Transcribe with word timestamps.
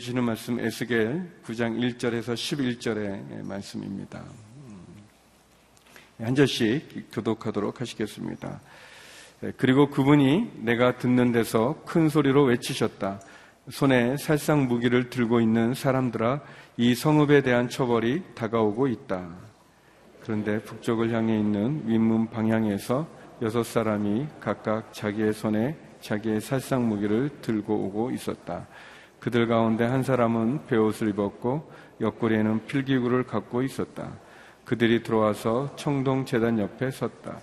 주시는 0.00 0.24
말씀 0.24 0.58
에스겔 0.58 1.30
9장 1.44 1.78
1절에서 1.78 2.32
11절의 2.32 3.44
말씀입니다. 3.44 4.24
한 6.18 6.34
절씩 6.34 7.10
교독하도록 7.12 7.78
하시겠습니다. 7.78 8.62
그리고 9.58 9.90
그분이 9.90 10.52
내가 10.64 10.96
듣는 10.96 11.32
데서 11.32 11.82
큰 11.84 12.08
소리로 12.08 12.44
외치셨다. 12.44 13.20
손에 13.68 14.16
살상 14.16 14.68
무기를 14.68 15.10
들고 15.10 15.38
있는 15.42 15.74
사람들아 15.74 16.40
이 16.78 16.94
성읍에 16.94 17.42
대한 17.42 17.68
처벌이 17.68 18.22
다가오고 18.34 18.88
있다. 18.88 19.28
그런데 20.22 20.62
북쪽을 20.62 21.12
향해 21.12 21.38
있는 21.38 21.82
윗문 21.84 22.30
방향에서 22.30 23.06
여섯 23.42 23.64
사람이 23.64 24.28
각각 24.40 24.94
자기의 24.94 25.34
손에 25.34 25.76
자기의 26.00 26.40
살상 26.40 26.88
무기를 26.88 27.28
들고 27.42 27.74
오고 27.74 28.12
있었다. 28.12 28.66
그들 29.20 29.46
가운데 29.46 29.84
한 29.84 30.02
사람은 30.02 30.66
베옷을 30.66 31.10
입었고 31.10 31.70
옆구리에는 32.00 32.66
필기구를 32.66 33.24
갖고 33.24 33.62
있었다. 33.62 34.12
그들이 34.64 35.02
들어와서 35.02 35.74
청동 35.76 36.24
재단 36.24 36.58
옆에 36.58 36.90
섰다. 36.90 37.38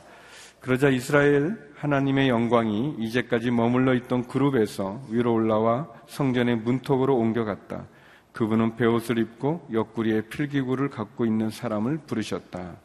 그러자 0.59 0.89
이스라엘 0.89 1.57
하나님의 1.75 2.29
영광이 2.29 2.95
이제까지 2.97 3.51
머물러 3.51 3.93
있던 3.93 4.27
그룹에서 4.27 5.01
위로 5.09 5.33
올라와 5.33 5.87
성전의 6.07 6.57
문턱으로 6.57 7.15
옮겨갔다. 7.15 7.85
그분은 8.33 8.75
베옷을 8.75 9.19
입고 9.19 9.67
옆구리에 9.71 10.21
필기구를 10.29 10.89
갖고 10.89 11.25
있는 11.25 11.49
사람을 11.49 11.99
부르셨다. 12.07 12.75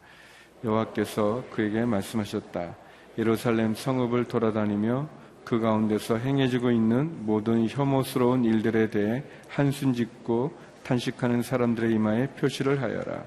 여호와께서 0.63 1.43
그에게 1.51 1.83
말씀하셨다. 1.85 2.75
예루살렘 3.17 3.73
성읍을 3.75 4.25
돌아다니며 4.25 5.07
그 5.43 5.59
가운데서 5.59 6.17
행해지고 6.17 6.71
있는 6.71 7.25
모든 7.25 7.67
혐오스러운 7.67 8.45
일들에 8.45 8.89
대해 8.89 9.23
한순 9.49 9.93
짓고 9.93 10.55
탄식하는 10.83 11.41
사람들의 11.41 11.93
이마에 11.93 12.27
표시를 12.27 12.81
하여라. 12.81 13.23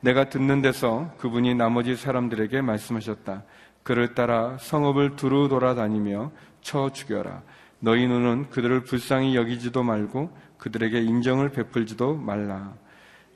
내가 0.00 0.28
듣는 0.28 0.62
데서 0.62 1.12
그분이 1.18 1.54
나머지 1.54 1.96
사람들에게 1.96 2.62
말씀하셨다. 2.62 3.44
그를 3.82 4.14
따라 4.14 4.56
성읍을 4.58 5.16
두루 5.16 5.48
돌아다니며 5.48 6.32
쳐 6.62 6.90
죽여라. 6.90 7.42
너희 7.80 8.06
눈은 8.06 8.50
그들을 8.50 8.84
불쌍히 8.84 9.36
여기지도 9.36 9.82
말고 9.82 10.30
그들에게 10.58 11.00
인정을 11.00 11.50
베풀지도 11.50 12.16
말라. 12.16 12.74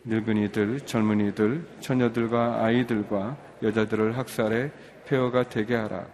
늙은이들, 0.05 0.81
젊은이들, 0.81 1.67
처녀들과 1.81 2.63
아이들과 2.63 3.37
여자들을 3.63 4.19
학살해 4.19 4.71
폐허가 5.07 5.49
되게 5.49 5.75
하라. 5.75 6.07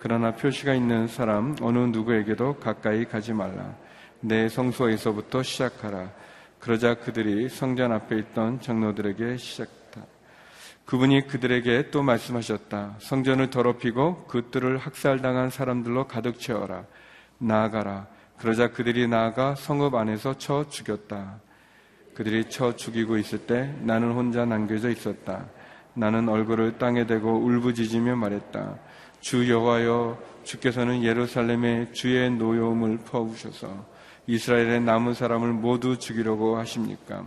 그러나 0.00 0.32
표시가 0.32 0.74
있는 0.74 1.06
사람 1.06 1.54
어느 1.60 1.78
누구에게도 1.78 2.56
가까이 2.56 3.04
가지 3.04 3.32
말라. 3.32 3.74
내 4.20 4.48
성소에서부터 4.48 5.42
시작하라. 5.42 6.10
그러자 6.58 6.94
그들이 6.96 7.48
성전 7.48 7.92
앞에 7.92 8.18
있던 8.18 8.60
장로들에게 8.60 9.36
시작 9.36 9.80
그분이 10.90 11.28
그들에게 11.28 11.90
또 11.92 12.02
말씀하셨다. 12.02 12.96
성전을 12.98 13.50
더럽히고 13.50 14.24
그들을 14.24 14.76
학살당한 14.76 15.48
사람들로 15.48 16.08
가득 16.08 16.40
채워라. 16.40 16.84
나아가라. 17.38 18.08
그러자 18.38 18.72
그들이 18.72 19.06
나아가 19.06 19.54
성읍 19.54 19.94
안에서 19.94 20.36
쳐 20.38 20.68
죽였다. 20.68 21.38
그들이 22.14 22.50
쳐 22.50 22.74
죽이고 22.74 23.18
있을 23.18 23.46
때 23.46 23.72
나는 23.82 24.10
혼자 24.14 24.44
남겨져 24.44 24.90
있었다. 24.90 25.46
나는 25.94 26.28
얼굴을 26.28 26.78
땅에 26.78 27.06
대고 27.06 27.38
울부짖으며 27.38 28.16
말했다. 28.16 28.76
주 29.20 29.50
여호와여 29.50 30.18
주께서는 30.44 31.02
예루살렘에 31.04 31.92
주의 31.92 32.30
노여움을 32.30 32.98
퍼부셔서 32.98 33.86
이스라엘의 34.26 34.80
남은 34.80 35.14
사람을 35.14 35.52
모두 35.52 35.98
죽이려고 35.98 36.56
하십니까? 36.56 37.24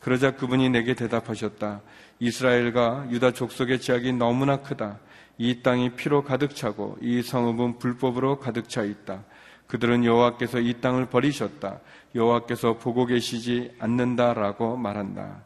그러자 0.00 0.36
그분이 0.36 0.70
내게 0.70 0.94
대답하셨다. 0.94 1.80
이스라엘과 2.20 3.08
유다 3.10 3.32
족속의 3.32 3.80
죄악이 3.80 4.12
너무나 4.12 4.58
크다. 4.58 4.98
이 5.38 5.62
땅이 5.62 5.94
피로 5.94 6.22
가득 6.22 6.54
차고 6.54 6.98
이 7.00 7.22
성읍은 7.22 7.78
불법으로 7.78 8.38
가득 8.38 8.68
차 8.68 8.82
있다. 8.82 9.24
그들은 9.66 10.04
여호와께서 10.04 10.60
이 10.60 10.74
땅을 10.74 11.06
버리셨다. 11.06 11.80
여호와께서 12.14 12.74
보고 12.74 13.06
계시지 13.06 13.72
않는다라고 13.80 14.76
말한다. 14.76 15.42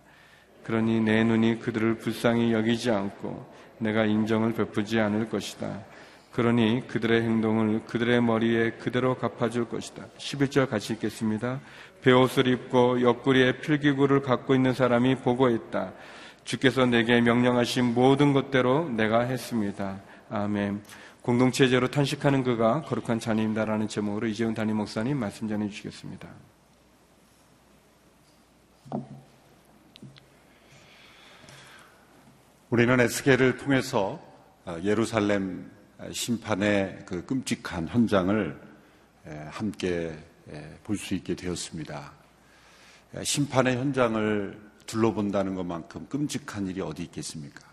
그러니 0.65 1.01
내 1.01 1.25
눈이 1.25 1.61
그들을 1.61 1.97
불쌍히 1.97 2.53
여기지 2.53 2.91
않고 2.91 3.58
내가 3.79 4.05
인정을 4.05 4.55
베푸지 4.55 4.99
않을 5.01 5.29
것이다. 5.29 5.81
그러니 6.33 6.87
그들의 6.87 7.23
행동을 7.23 7.85
그들의 7.87 8.23
머리에 8.23 8.71
그대로 8.73 9.17
갚아줄 9.17 9.69
것이다. 9.69 10.07
11절 10.19 10.69
같이 10.69 10.93
읽겠습니다. 10.93 11.61
베옷을 12.03 12.47
입고 12.47 13.03
옆구리에 13.03 13.59
필기구를 13.61 14.23
갖고 14.23 14.55
있는 14.55 14.73
사람이 14.73 15.17
보고했다. 15.17 15.93
주께서 16.45 16.87
내게 16.87 17.21
명령하신 17.21 17.93
모든 17.93 18.33
것대로 18.33 18.89
내가 18.89 19.21
했습니다. 19.21 20.01
아멘. 20.31 20.83
공동체제로 21.23 21.89
탄식하는 21.89 22.43
그가 22.43 22.83
거룩한 22.83 23.21
자녀입니다라는 23.21 23.89
제목으로 23.89 24.27
이재훈 24.29 24.55
담임 24.55 24.77
목사님 24.77 25.19
말씀 25.19 25.49
전해 25.49 25.69
주시겠습니다. 25.69 26.29
우리는 32.71 33.01
에스겔을 33.01 33.57
통해서 33.57 34.21
예루살렘 34.83 35.71
심판의 36.13 37.03
그 37.07 37.25
끔찍한 37.25 37.89
현장을 37.89 38.61
함께 39.49 40.15
볼 40.85 40.99
수 40.99 41.15
있게 41.15 41.35
되었습니다. 41.35 42.13
심판의 43.25 43.79
현장을 43.79 44.71
둘러본다는 44.85 45.55
것만큼 45.55 46.09
끔찍한 46.09 46.67
일이 46.67 46.83
어디 46.83 47.05
있겠습니까? 47.05 47.67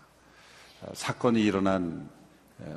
어, 0.80 0.92
사건이 0.94 1.42
일어난 1.42 2.08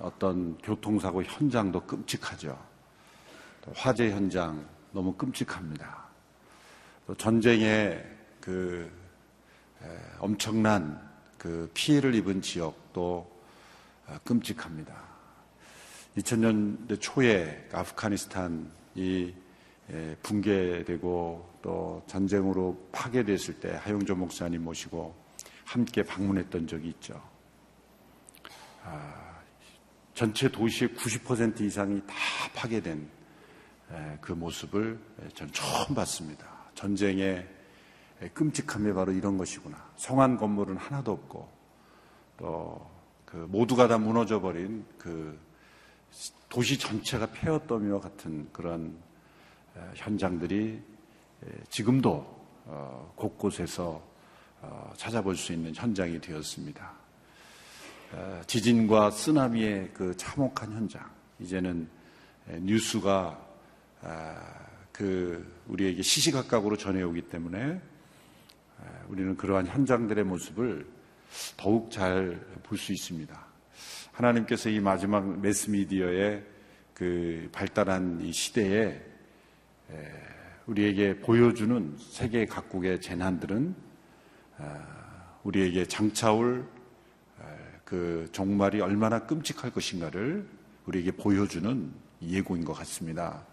어떤 0.01 0.57
교통사고 0.57 1.23
현장도 1.23 1.85
끔찍하죠. 1.85 2.61
화재 3.75 4.11
현장 4.11 4.65
너무 4.91 5.13
끔찍합니다. 5.13 6.05
또 7.07 7.15
전쟁의 7.15 8.05
그 8.41 8.91
엄청난 10.19 11.08
그 11.39 11.71
피해를 11.73 12.13
입은 12.13 12.43
지역도 12.43 13.39
어, 14.07 14.17
끔찍합니다. 14.23 14.93
2000년대 16.17 16.99
초에 16.99 17.69
아프가니스탄이 17.71 19.33
붕괴되고 20.21 21.49
또 21.61 22.03
전쟁으로 22.07 22.89
파괴됐을 22.91 23.59
때 23.59 23.79
하용조 23.81 24.15
목사님 24.15 24.63
모시고 24.63 25.15
함께 25.65 26.03
방문했던 26.03 26.67
적이 26.67 26.89
있죠. 26.89 27.21
아, 28.83 29.39
전체 30.13 30.49
도시의 30.49 30.91
90% 30.91 31.61
이상이 31.61 32.01
다 32.05 32.13
파괴된 32.53 33.07
그 34.19 34.33
모습을 34.33 34.99
전 35.33 35.51
처음 35.51 35.95
봤습니다. 35.95 36.45
전쟁의 36.75 37.47
끔찍함이 38.33 38.93
바로 38.93 39.11
이런 39.11 39.37
것이구나. 39.37 39.77
성한 39.97 40.37
건물은 40.37 40.77
하나도 40.77 41.11
없고 41.11 41.49
또 42.37 42.99
그 43.29 43.37
모두가 43.47 43.87
다 43.87 43.99
무너져 43.99 44.41
버린 44.41 44.83
그 44.97 45.39
도시 46.49 46.79
전체가 46.79 47.27
폐허더미와 47.27 47.99
같은 47.99 48.49
그런 48.51 48.97
현장들이 49.93 50.81
지금도 51.69 52.39
어, 52.65 53.13
곳곳에서 53.15 54.01
어, 54.61 54.93
찾아볼 54.97 55.35
수 55.35 55.53
있는 55.53 55.73
현장이 55.75 56.19
되었습니다. 56.19 56.91
어, 58.13 58.41
지진과 58.47 59.11
쓰나미의 59.11 59.91
그 59.93 60.17
참혹한 60.17 60.73
현장, 60.73 61.07
이제는 61.39 61.87
뉴스가 62.47 63.47
아, 64.01 64.53
그 64.91 65.63
우리에게 65.67 66.01
시시각각으로 66.01 66.77
전해오기 66.77 67.29
때문에 67.29 67.79
우리는 69.07 69.35
그러한 69.37 69.67
현장들의 69.67 70.23
모습을 70.23 70.85
더욱 71.57 71.91
잘 71.91 72.39
볼 72.63 72.77
수 72.77 72.91
있습니다. 72.93 73.45
하나님께서 74.11 74.69
이 74.69 74.79
마지막 74.79 75.39
매스미디어의 75.39 76.43
그 76.93 77.49
발달한 77.51 78.19
이 78.21 78.31
시대에 78.31 79.01
우리에게 80.67 81.19
보여주는 81.19 81.95
세계 81.97 82.45
각국의 82.45 83.01
재난들은 83.01 83.73
아, 84.57 85.39
우리에게 85.43 85.85
장차올 85.85 86.67
아, 87.39 87.55
그 87.85 88.27
종말이 88.31 88.81
얼마나 88.81 89.25
끔찍할 89.25 89.71
것인가를 89.71 90.47
우리에게 90.85 91.11
보여주는 91.11 91.91
예고인 92.21 92.65
것 92.65 92.73
같습니다. 92.73 93.45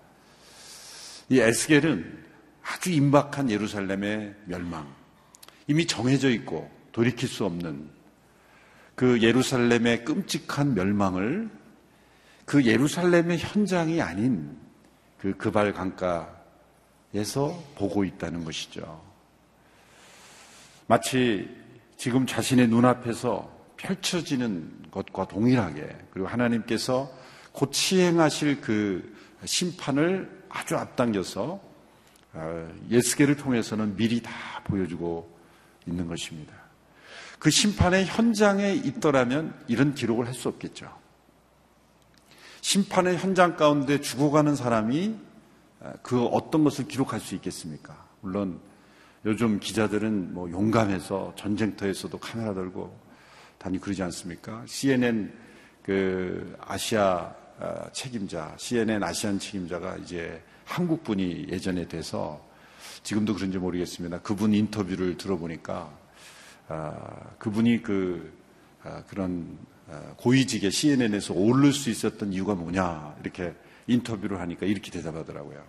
이 1.28 1.38
에스겔은 1.38 2.24
아주 2.62 2.90
임박한 2.90 3.50
예루살렘의 3.50 4.34
멸망, 4.44 4.92
이미 5.66 5.86
정해져 5.86 6.30
있고 6.30 6.70
돌이킬 6.92 7.28
수 7.28 7.44
없는 7.44 7.90
그 8.94 9.20
예루살렘의 9.20 10.04
끔찍한 10.04 10.74
멸망을 10.74 11.50
그 12.44 12.64
예루살렘의 12.64 13.38
현장이 13.38 14.00
아닌 14.00 14.56
그 15.18 15.36
그발 15.36 15.72
강가 15.72 16.34
보고 17.74 18.04
있다는 18.04 18.44
것이죠. 18.44 19.02
마치 20.86 21.48
지금 21.96 22.26
자신의 22.26 22.68
눈앞에서 22.68 23.54
펼쳐지는 23.76 24.86
것과 24.90 25.26
동일하게 25.26 25.96
그리고 26.10 26.28
하나님께서 26.28 27.10
곧 27.52 27.72
시행하실 27.72 28.60
그 28.60 29.16
심판을 29.44 30.44
아주 30.48 30.76
앞당겨서 30.76 31.60
어, 32.32 32.74
예스계를 32.90 33.36
통해서는 33.36 33.96
미리 33.96 34.22
다 34.22 34.30
보여주고 34.64 35.35
있는 35.86 36.06
것입니다. 36.06 36.52
그 37.38 37.50
심판의 37.50 38.06
현장에 38.06 38.72
있더라면 38.72 39.54
이런 39.68 39.94
기록을 39.94 40.26
할 40.26 40.34
수 40.34 40.48
없겠죠. 40.48 40.90
심판의 42.60 43.16
현장 43.18 43.56
가운데 43.56 44.00
죽어가는 44.00 44.56
사람이 44.56 45.16
어, 45.80 45.92
그 46.02 46.24
어떤 46.24 46.64
것을 46.64 46.88
기록할 46.88 47.20
수 47.20 47.34
있겠습니까? 47.36 48.06
물론 48.20 48.58
요즘 49.24 49.60
기자들은 49.60 50.34
뭐 50.34 50.50
용감해서 50.50 51.34
전쟁터에서도 51.36 52.18
카메라 52.18 52.54
들고 52.54 52.98
다니 53.58 53.78
그러지 53.78 54.02
않습니까? 54.02 54.64
CNN 54.66 55.32
그 55.82 56.56
아시아 56.60 57.32
어, 57.58 57.86
책임자, 57.92 58.54
CNN 58.58 59.02
아시안 59.02 59.38
책임자가 59.38 59.96
이제 59.98 60.42
한국 60.64 61.04
분이 61.04 61.46
예전에 61.48 61.86
돼서 61.86 62.44
지금도 63.02 63.34
그런지 63.34 63.58
모르겠습니다. 63.58 64.20
그분 64.20 64.52
인터뷰를 64.52 65.16
들어보니까 65.16 65.90
아, 66.68 66.94
그분이 67.38 67.82
그 67.82 68.32
아, 68.82 69.02
그런 69.08 69.58
아, 69.88 70.14
고위직에 70.16 70.70
CNN에서 70.70 71.34
오를 71.34 71.72
수 71.72 71.90
있었던 71.90 72.32
이유가 72.32 72.54
뭐냐 72.54 73.16
이렇게 73.20 73.54
인터뷰를 73.86 74.40
하니까 74.40 74.66
이렇게 74.66 74.90
대답하더라고요. 74.90 75.62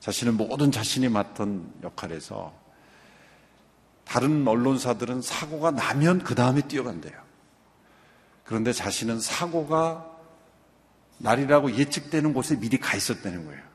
자신은 0.00 0.36
모든 0.36 0.70
자신이 0.70 1.08
맡은 1.08 1.70
역할에서 1.82 2.52
다른 4.04 4.46
언론사들은 4.46 5.22
사고가 5.22 5.70
나면 5.70 6.20
그 6.20 6.34
다음에 6.34 6.62
뛰어간대요. 6.62 7.14
그런데 8.44 8.72
자신은 8.72 9.20
사고가 9.20 10.10
날이라고 11.18 11.76
예측되는 11.76 12.32
곳에 12.32 12.58
미리 12.58 12.78
가 12.78 12.96
있었다는 12.96 13.44
거예요. 13.44 13.67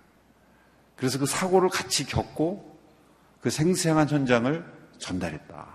그래서 1.03 1.19
그 1.19 1.25
사고를 1.25 1.67
같이 1.67 2.05
겪고 2.05 2.79
그 3.41 3.49
생생한 3.49 4.07
현장을 4.07 4.65
전달했다. 4.99 5.67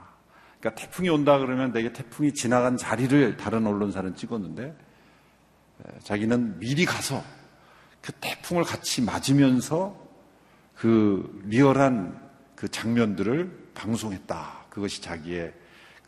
그러니까 0.58 0.80
태풍이 0.80 1.10
온다 1.10 1.36
그러면 1.36 1.70
내게 1.70 1.92
태풍이 1.92 2.32
지나간 2.32 2.78
자리를 2.78 3.36
다른 3.36 3.66
언론사는 3.66 4.16
찍었는데 4.16 4.75
자기는 6.02 6.60
미리 6.60 6.86
가서 6.86 7.22
그 8.00 8.12
태풍을 8.12 8.64
같이 8.64 9.02
맞으면서 9.02 10.02
그 10.75 11.42
리얼한 11.44 12.19
그 12.54 12.70
장면들을 12.70 13.72
방송했다. 13.74 14.64
그것이 14.70 15.02
자기의 15.02 15.52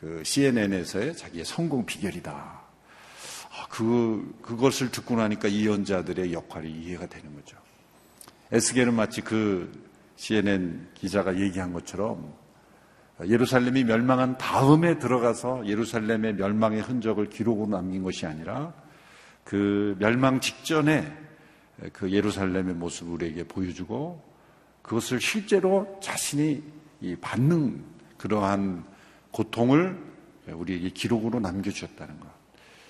그 0.01 0.23
CNN에서의 0.25 1.15
자기의 1.15 1.45
성공 1.45 1.85
비결이다. 1.85 2.33
아, 2.33 3.67
그, 3.69 4.35
그것을 4.41 4.91
듣고 4.91 5.17
나니까 5.17 5.49
이연자들의 5.49 6.33
역할이 6.33 6.73
이해가 6.73 7.05
되는 7.05 7.35
거죠. 7.35 7.60
에스겔은 8.53 8.95
마치 8.95 9.21
그 9.21 9.71
CNN 10.17 10.89
기자가 10.95 11.39
얘기한 11.39 11.73
것처럼 11.73 12.35
예루살렘이 13.27 13.85
멸망한 13.85 14.39
다음에 14.39 14.99
들어가서 14.99 15.67
예루살렘의 15.67 16.35
멸망의 16.35 16.81
흔적을 16.83 17.29
기록으로 17.29 17.69
남긴 17.69 18.03
것이 18.03 18.27
아니라 18.27 18.73
그 19.45 19.97
멸망 19.99 20.41
직전에 20.41 21.13
그 21.93 22.11
예루살렘의 22.11 22.75
모습을 22.75 23.13
우리에게 23.15 23.45
보여주고 23.45 24.23
그것을 24.83 25.21
실제로 25.21 25.99
자신이 26.03 26.63
받는 27.21 27.85
그러한 28.19 28.85
고통을 29.31 29.99
우리에게 30.49 30.91
기록으로 30.91 31.41
남겨주셨다는 31.41 32.19
것. 32.21 32.29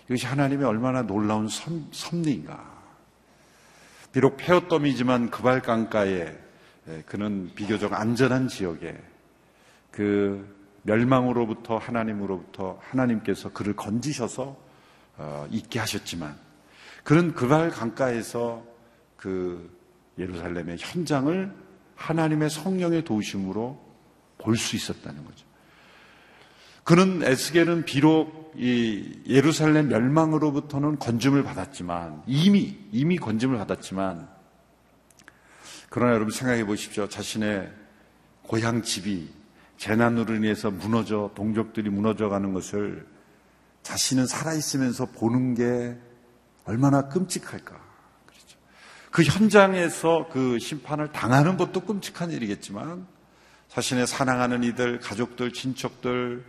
이것이 0.07 0.27
하나님의 0.27 0.67
얼마나 0.67 1.03
놀라운 1.03 1.49
섭리인가. 1.93 2.80
비록 4.13 4.37
폐어덤이지만 4.37 5.31
그발강가에 5.31 6.37
그는 7.07 7.51
비교적 7.55 7.93
안전한 7.93 8.49
지역에 8.49 9.01
그 9.91 10.57
멸망으로부터 10.83 11.79
하나님으로부터 11.79 12.79
하나님께서 12.83 13.53
그를 13.53 13.77
건지셔서 13.77 14.57
어, 15.19 15.47
있게 15.51 15.79
하셨지만 15.79 16.37
그는 17.05 17.35
그발 17.35 17.71
강가에서 17.71 18.65
그 19.17 19.71
예루살렘의 20.19 20.79
현장을 20.79 21.55
하나님의 21.97 22.49
성령의 22.51 23.05
도우심으로 23.05 23.91
볼 24.39 24.57
수 24.57 24.75
있었다는 24.75 25.25
거죠. 25.25 25.45
그는 26.85 27.23
에스겔은 27.23 27.85
비록 27.85 28.40
이 28.57 29.21
예루살렘 29.27 29.89
멸망으로부터는 29.89 30.99
건짐을 30.99 31.43
받았지만 31.45 32.25
이미 32.27 32.79
이미 32.93 33.17
건짐을 33.17 33.57
받았지만 33.59 34.29
그러나 35.89 36.13
여러분 36.15 36.33
생각해 36.33 36.65
보십시오. 36.65 37.09
자신의 37.09 37.71
고향 38.43 38.83
집이 38.83 39.29
재난으로 39.77 40.35
인해서 40.37 40.71
무너져 40.71 41.31
동족들이 41.35 41.91
무너져 41.91 42.29
가는 42.29 42.53
것을 42.53 43.07
자신은 43.83 44.27
살아 44.27 44.53
있으면서 44.53 45.07
보는 45.07 45.55
게 45.55 45.97
얼마나 46.65 47.09
끔찍할까. 47.09 47.81
그렇죠. 48.27 48.59
그 49.11 49.23
현장에서 49.23 50.29
그 50.31 50.59
심판을 50.59 51.13
당하는 51.13 51.57
것도 51.57 51.81
끔찍한 51.81 52.31
일이겠지만 52.31 53.07
자신의 53.69 54.07
사랑하는 54.07 54.63
이들, 54.65 55.01
가족들, 55.01 55.53
친척들, 55.53 56.45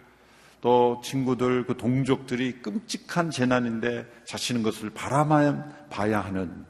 또 0.61 1.01
친구들, 1.03 1.65
그 1.65 1.75
동족들이 1.75 2.61
끔찍한 2.61 3.31
재난인데 3.31 4.05
자신은 4.25 4.61
것을 4.63 4.91
바라만 4.91 5.87
봐야 5.89 6.21
하는 6.21 6.65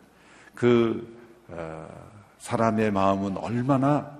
그 0.55 1.19
어, 1.49 1.87
사람의 2.39 2.91
마음은 2.91 3.37
얼마나 3.37 4.17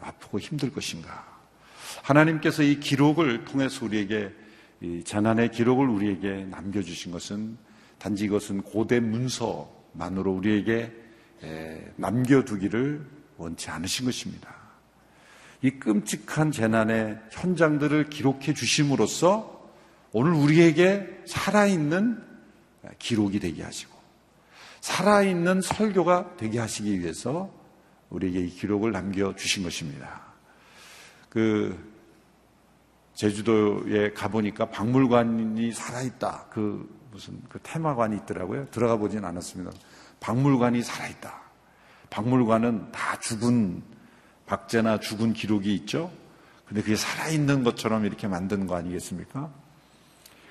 아프고 0.00 0.38
힘들 0.38 0.72
것인가. 0.72 1.24
하나님께서 2.02 2.62
이 2.62 2.80
기록을 2.80 3.44
통해서 3.44 3.86
우리에게 3.86 4.32
이 4.80 5.02
재난의 5.04 5.52
기록을 5.52 5.88
우리에게 5.88 6.46
남겨주신 6.50 7.12
것은 7.12 7.56
단지 7.98 8.26
이것은 8.26 8.62
고대 8.62 9.00
문서만으로 9.00 10.32
우리에게 10.32 10.92
남겨두기를 11.96 13.06
원치 13.36 13.70
않으신 13.70 14.04
것입니다. 14.04 14.63
이 15.64 15.70
끔찍한 15.70 16.52
재난의 16.52 17.18
현장들을 17.30 18.10
기록해 18.10 18.52
주심으로써 18.52 19.66
오늘 20.12 20.34
우리에게 20.34 21.22
살아있는 21.24 22.22
기록이 22.98 23.40
되게 23.40 23.62
하시고 23.62 23.94
살아있는 24.82 25.62
설교가 25.62 26.36
되게 26.36 26.58
하시기 26.58 27.00
위해서 27.00 27.50
우리에게 28.10 28.40
이 28.40 28.50
기록을 28.50 28.92
남겨 28.92 29.34
주신 29.34 29.62
것입니다. 29.62 30.20
그 31.30 31.74
제주도에 33.14 34.12
가보니까 34.12 34.68
박물관이 34.68 35.72
살아있다. 35.72 36.48
그 36.50 36.94
무슨 37.10 37.40
그 37.48 37.58
테마관이 37.62 38.16
있더라고요. 38.18 38.66
들어가 38.70 38.98
보진 38.98 39.24
않았습니다. 39.24 39.72
박물관이 40.20 40.82
살아있다. 40.82 41.40
박물관은 42.10 42.92
다 42.92 43.18
죽은 43.18 43.93
박제나 44.46 45.00
죽은 45.00 45.32
기록이 45.32 45.74
있죠. 45.74 46.10
근데 46.66 46.82
그게 46.82 46.96
살아있는 46.96 47.64
것처럼 47.64 48.04
이렇게 48.04 48.26
만든 48.26 48.66
거 48.66 48.76
아니겠습니까? 48.76 49.50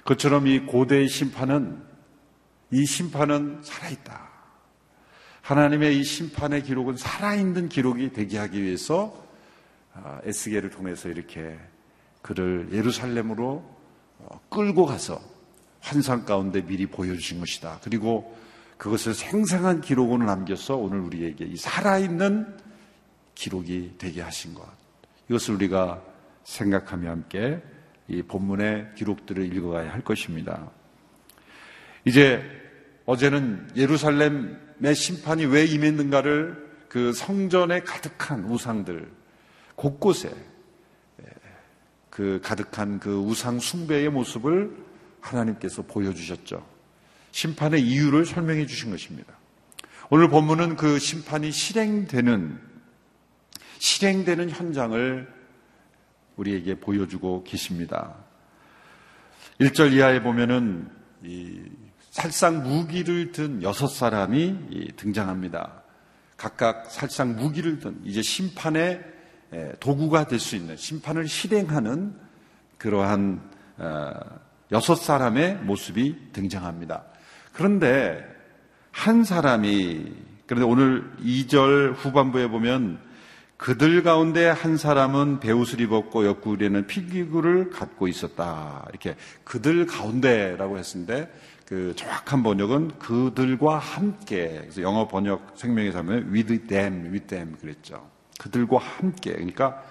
그처럼 0.03 0.47
이 0.47 0.59
고대의 0.59 1.07
심판은 1.07 1.81
이 2.71 2.85
심판은 2.85 3.61
살아있다. 3.63 4.29
하나님의 5.41 5.99
이 5.99 6.03
심판의 6.03 6.63
기록은 6.63 6.97
살아있는 6.97 7.69
기록이 7.69 8.13
되게 8.13 8.37
하기 8.37 8.61
위해서 8.61 9.23
아, 9.93 10.19
에스겔을 10.23 10.69
통해서 10.71 11.09
이렇게 11.09 11.59
그를 12.21 12.69
예루살렘으로 12.71 13.63
어, 14.19 14.41
끌고 14.49 14.85
가서 14.85 15.21
환상 15.81 16.25
가운데 16.25 16.65
미리 16.65 16.85
보여주신 16.87 17.39
것이다. 17.39 17.79
그리고 17.83 18.35
그것을 18.77 19.13
생생한 19.13 19.81
기록으로 19.81 20.25
남겨서 20.25 20.75
오늘 20.75 20.99
우리에게 20.99 21.45
이 21.45 21.57
살아있는 21.57 22.57
기록이 23.35 23.95
되게 23.97 24.21
하신 24.21 24.53
것. 24.53 24.67
이것을 25.29 25.55
우리가 25.55 26.01
생각하며 26.43 27.09
함께 27.09 27.61
이 28.07 28.21
본문의 28.21 28.89
기록들을 28.95 29.55
읽어가야 29.55 29.91
할 29.91 30.01
것입니다. 30.01 30.69
이제 32.05 32.43
어제는 33.05 33.69
예루살렘의 33.75 34.95
심판이 34.95 35.45
왜 35.45 35.65
임했는가를 35.65 36.71
그 36.89 37.13
성전에 37.13 37.81
가득한 37.81 38.45
우상들 38.45 39.09
곳곳에 39.75 40.31
그 42.09 42.39
가득한 42.43 42.99
그 42.99 43.17
우상 43.17 43.59
숭배의 43.59 44.09
모습을 44.09 44.75
하나님께서 45.19 45.81
보여주셨죠. 45.81 46.63
심판의 47.31 47.81
이유를 47.81 48.25
설명해 48.25 48.67
주신 48.67 48.91
것입니다. 48.91 49.33
오늘 50.11 50.29
본문은 50.29 50.75
그 50.75 50.99
심판이 50.99 51.51
실행되는 51.51 52.72
실행되는 53.83 54.49
현장을 54.49 55.27
우리에게 56.37 56.79
보여주고 56.79 57.43
계십니다. 57.43 58.15
1절 59.59 59.91
이하에 59.91 60.23
보면은 60.23 60.89
이 61.21 61.59
살상 62.09 62.63
무기를 62.63 63.33
든 63.33 63.61
여섯 63.61 63.87
사람이 63.87 64.93
등장합니다. 64.95 65.83
각각 66.37 66.89
살상 66.91 67.35
무기를 67.35 67.79
든 67.79 67.99
이제 68.05 68.21
심판의 68.21 69.03
도구가 69.81 70.27
될 70.27 70.39
수 70.39 70.55
있는 70.55 70.77
심판을 70.77 71.27
실행하는 71.27 72.15
그러한 72.77 73.41
어, 73.79 74.11
여섯 74.71 74.95
사람의 74.95 75.57
모습이 75.57 76.31
등장합니다. 76.31 77.03
그런데 77.51 78.25
한 78.91 79.25
사람이 79.25 80.13
그런데 80.47 80.65
오늘 80.65 81.11
2절 81.17 81.95
후반부에 81.97 82.47
보면 82.47 83.11
그들 83.57 84.03
가운데 84.03 84.47
한 84.47 84.77
사람은 84.77 85.39
배옷을 85.39 85.79
입었고 85.81 86.25
옆구리에는 86.25 86.87
필기구를 86.87 87.69
갖고 87.69 88.07
있었다. 88.07 88.85
이렇게 88.89 89.15
그들 89.43 89.85
가운데라고 89.85 90.77
했는데 90.77 91.31
그 91.65 91.93
정확한 91.95 92.43
번역은 92.43 92.99
그들과 92.99 93.77
함께. 93.77 94.57
그래서 94.61 94.81
영어 94.81 95.07
번역 95.07 95.53
생명에서 95.55 95.99
하면 95.99 96.29
with 96.33 96.67
them, 96.67 97.05
with 97.05 97.27
them 97.27 97.55
그랬죠. 97.59 98.05
그들과 98.37 98.79
함께. 98.79 99.31
그러니까 99.31 99.81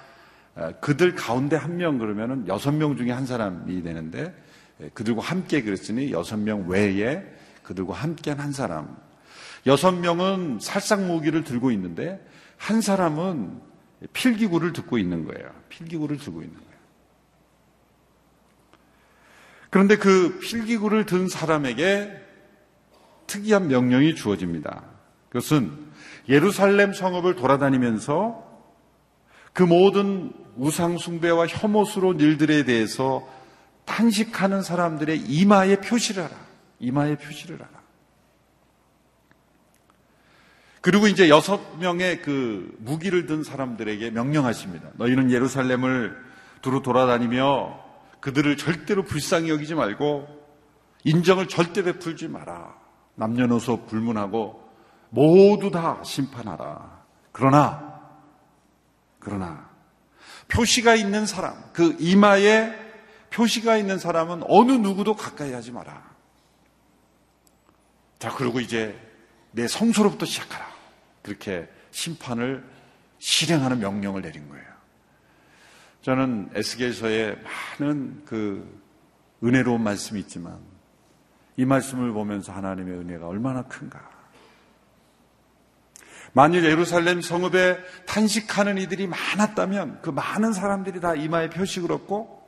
어, 0.54 0.70
그들 0.80 1.14
가운데 1.14 1.56
한 1.56 1.76
명 1.76 1.96
그러면은 1.96 2.46
여섯 2.46 2.72
명 2.72 2.94
중에 2.96 3.10
한 3.10 3.24
사람이 3.24 3.82
되는데 3.82 4.34
예, 4.82 4.90
그들과 4.90 5.22
함께 5.22 5.62
그랬으니 5.62 6.12
여섯 6.12 6.36
명 6.36 6.68
외에 6.68 7.24
그들과 7.62 7.94
함께 7.94 8.32
한 8.32 8.52
사람. 8.52 8.94
여섯 9.66 9.92
명은 9.92 10.58
살상 10.60 11.06
무기를 11.06 11.42
들고 11.44 11.70
있는데 11.70 12.20
한 12.62 12.80
사람은 12.80 13.60
필기구를 14.12 14.72
듣고 14.72 14.96
있는 14.96 15.24
거예요. 15.24 15.50
필기구를 15.68 16.16
들고 16.18 16.42
있는 16.42 16.54
거예요. 16.54 16.72
그런데 19.68 19.96
그 19.96 20.38
필기구를 20.38 21.06
든 21.06 21.26
사람에게 21.26 22.12
특이한 23.26 23.66
명령이 23.66 24.14
주어집니다. 24.14 24.84
그것은 25.28 25.76
예루살렘 26.28 26.92
성읍을 26.92 27.34
돌아다니면서 27.34 28.46
그 29.52 29.64
모든 29.64 30.32
우상숭배와 30.56 31.48
혐오스러운 31.48 32.20
일들에 32.20 32.64
대해서 32.64 33.28
탄식하는 33.86 34.62
사람들의 34.62 35.18
이마에 35.18 35.80
표시를 35.80 36.22
하라. 36.22 36.36
이마에 36.78 37.16
표시를 37.16 37.56
하라. 37.60 37.81
그리고 40.82 41.06
이제 41.06 41.28
여섯 41.28 41.78
명의 41.78 42.20
그 42.22 42.76
무기를 42.78 43.26
든 43.26 43.44
사람들에게 43.44 44.10
명령하십니다. 44.10 44.90
너희는 44.94 45.30
예루살렘을 45.30 46.16
두루 46.60 46.82
돌아다니며 46.82 47.80
그들을 48.20 48.56
절대로 48.56 49.04
불쌍히 49.04 49.48
여기지 49.48 49.76
말고 49.76 50.26
인정을 51.04 51.46
절대 51.46 51.82
베풀지 51.84 52.28
마라. 52.28 52.74
남녀노소 53.14 53.86
불문하고 53.86 54.60
모두 55.10 55.70
다 55.70 56.02
심판하라. 56.04 57.02
그러나, 57.30 58.00
그러나, 59.20 59.70
표시가 60.48 60.96
있는 60.96 61.26
사람, 61.26 61.54
그 61.72 61.96
이마에 62.00 62.74
표시가 63.30 63.76
있는 63.76 63.98
사람은 63.98 64.42
어느 64.48 64.72
누구도 64.72 65.14
가까이 65.14 65.52
하지 65.52 65.70
마라. 65.70 66.10
자, 68.18 68.30
그리고 68.36 68.58
이제 68.58 68.98
내 69.52 69.68
성소로부터 69.68 70.26
시작하라. 70.26 70.71
그렇게 71.22 71.68
심판을 71.90 72.64
실행하는 73.18 73.78
명령을 73.78 74.22
내린 74.22 74.48
거예요. 74.48 74.64
저는 76.02 76.50
에스겔서에 76.54 77.36
많은 77.78 78.24
그 78.24 78.82
은혜로운 79.44 79.82
말씀이 79.82 80.20
있지만 80.20 80.58
이 81.56 81.64
말씀을 81.64 82.12
보면서 82.12 82.52
하나님의 82.52 82.98
은혜가 82.98 83.26
얼마나 83.28 83.62
큰가. 83.62 84.10
만일 86.32 86.64
예루살렘 86.64 87.20
성읍에 87.20 87.78
탄식하는 88.06 88.78
이들이 88.78 89.06
많았다면 89.06 90.00
그 90.00 90.10
많은 90.10 90.52
사람들이 90.52 91.00
다 91.00 91.14
이마에 91.14 91.50
표식을 91.50 91.92
얻고 91.92 92.42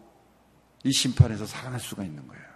이 0.84 0.92
심판에서 0.92 1.46
살아날 1.46 1.80
수가 1.80 2.02
있는 2.02 2.26
거예요. 2.26 2.53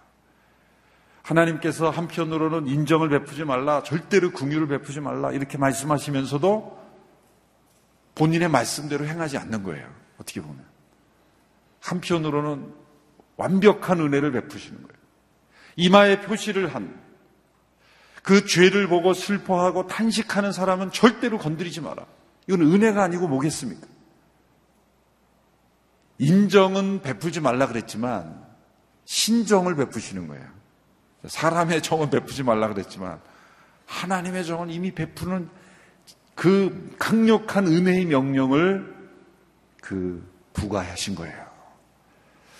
하나님께서 1.29 1.89
한편으로는 1.89 2.67
인정을 2.67 3.09
베푸지 3.09 3.43
말라, 3.43 3.83
절대로 3.83 4.31
궁유를 4.31 4.67
베푸지 4.67 4.99
말라, 4.99 5.31
이렇게 5.31 5.57
말씀하시면서도 5.57 6.79
본인의 8.15 8.49
말씀대로 8.49 9.05
행하지 9.05 9.37
않는 9.37 9.63
거예요. 9.63 9.87
어떻게 10.19 10.41
보면. 10.41 10.63
한편으로는 11.81 12.73
완벽한 13.37 13.99
은혜를 13.99 14.31
베푸시는 14.31 14.81
거예요. 14.81 14.99
이마에 15.75 16.21
표시를 16.21 16.73
한 16.73 17.09
그 18.23 18.45
죄를 18.45 18.87
보고 18.87 19.13
슬퍼하고 19.13 19.87
탄식하는 19.87 20.51
사람은 20.51 20.91
절대로 20.91 21.37
건드리지 21.37 21.81
마라. 21.81 22.05
이건 22.47 22.61
은혜가 22.61 23.03
아니고 23.03 23.27
뭐겠습니까? 23.27 23.87
인정은 26.17 27.01
베푸지 27.01 27.39
말라 27.39 27.67
그랬지만 27.67 28.45
신정을 29.05 29.75
베푸시는 29.75 30.27
거예요. 30.27 30.58
사람의 31.25 31.81
정은 31.81 32.09
베푸지 32.09 32.43
말라 32.43 32.67
그랬지만 32.67 33.19
하나님의 33.85 34.45
정은 34.45 34.69
이미 34.69 34.91
베푸는 34.91 35.49
그 36.35 36.95
강력한 36.97 37.67
은혜의 37.67 38.05
명령을 38.05 38.95
그 39.81 40.25
부과하신 40.53 41.15
거예요. 41.15 41.45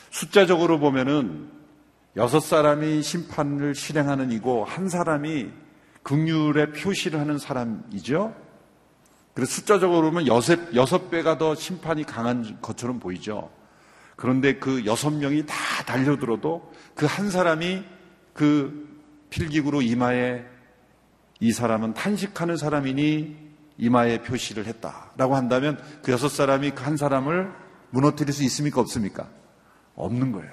숫자적으로 0.09 0.79
보면은 0.79 1.49
여섯 2.17 2.39
사람이 2.39 3.01
심판을 3.03 3.75
실행하는 3.75 4.31
이고 4.31 4.65
한 4.65 4.89
사람이 4.89 5.49
극률의 6.03 6.73
표시를 6.73 7.19
하는 7.19 7.37
사람이죠. 7.37 8.35
그래서 9.33 9.51
숫자적으로 9.53 10.09
보면 10.09 10.27
여섯, 10.27 10.73
여섯 10.75 11.09
배가 11.09 11.37
더 11.37 11.55
심판이 11.55 12.03
강한 12.03 12.57
것처럼 12.61 12.99
보이죠. 12.99 13.51
그런데 14.15 14.55
그 14.55 14.85
여섯 14.85 15.11
명이 15.11 15.45
다 15.45 15.55
달려들어도 15.85 16.73
그 16.95 17.05
한 17.05 17.29
사람이 17.29 17.85
그 18.39 18.87
필기구로 19.31 19.81
이마에 19.81 20.45
이 21.41 21.51
사람은 21.51 21.93
탄식하는 21.93 22.55
사람이니 22.55 23.35
이마에 23.77 24.21
표시를 24.21 24.65
했다라고 24.65 25.35
한다면 25.35 25.77
그 26.03 26.13
여섯 26.13 26.29
사람이 26.29 26.71
그 26.71 26.83
한 26.83 26.95
사람을 26.95 27.51
무너뜨릴 27.89 28.31
수 28.33 28.43
있습니까? 28.43 28.79
없습니까? 28.79 29.27
없는 29.95 30.31
거예요. 30.31 30.51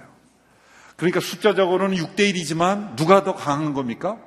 그러니까 0.97 1.21
숫자적으로는 1.21 1.97
6대1이지만 1.97 2.97
누가 2.97 3.23
더 3.23 3.37
강한 3.37 3.73
겁니까? 3.73 4.19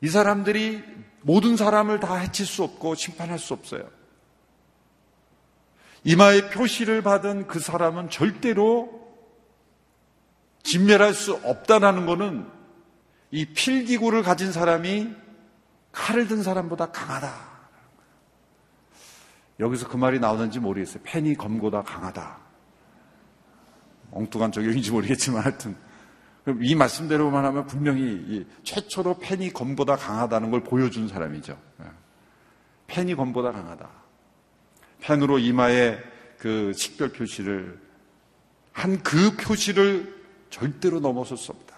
이 0.00 0.06
사람들이 0.06 0.84
모든 1.22 1.56
사람을 1.56 1.98
다 1.98 2.14
해칠 2.14 2.46
수 2.46 2.62
없고 2.62 2.94
심판할 2.94 3.40
수 3.40 3.52
없어요. 3.52 3.82
이마에 6.04 6.50
표시를 6.50 7.02
받은 7.02 7.48
그 7.48 7.58
사람은 7.58 8.10
절대로 8.10 9.07
진멸할 10.62 11.14
수 11.14 11.34
없다라는 11.44 12.06
것은 12.06 12.46
이 13.30 13.46
필기구를 13.46 14.22
가진 14.22 14.52
사람이 14.52 15.14
칼을 15.92 16.28
든 16.28 16.42
사람보다 16.42 16.90
강하다. 16.92 17.48
여기서 19.60 19.88
그 19.88 19.96
말이 19.96 20.18
나오는지 20.20 20.60
모르겠어요. 20.60 21.02
펜이 21.04 21.34
검보다 21.34 21.82
강하다. 21.82 22.38
엉뚱한 24.10 24.52
적용인지 24.52 24.90
모르겠지만 24.90 25.42
하여튼 25.42 25.76
이 26.60 26.74
말씀대로만 26.74 27.44
하면 27.44 27.66
분명히 27.66 28.46
최초로 28.62 29.18
펜이 29.18 29.52
검보다 29.52 29.96
강하다는 29.96 30.50
걸 30.50 30.62
보여준 30.62 31.08
사람이죠. 31.08 31.60
예. 31.82 31.84
펜이 32.86 33.14
검보다 33.16 33.52
강하다. 33.52 33.90
펜으로 35.00 35.38
이마에 35.38 35.98
그 36.38 36.72
식별 36.74 37.10
표시를 37.10 37.80
한 38.72 39.02
그 39.02 39.36
표시를 39.36 40.17
절대로 40.50 41.00
넘어설 41.00 41.36
수 41.36 41.52
없다. 41.52 41.76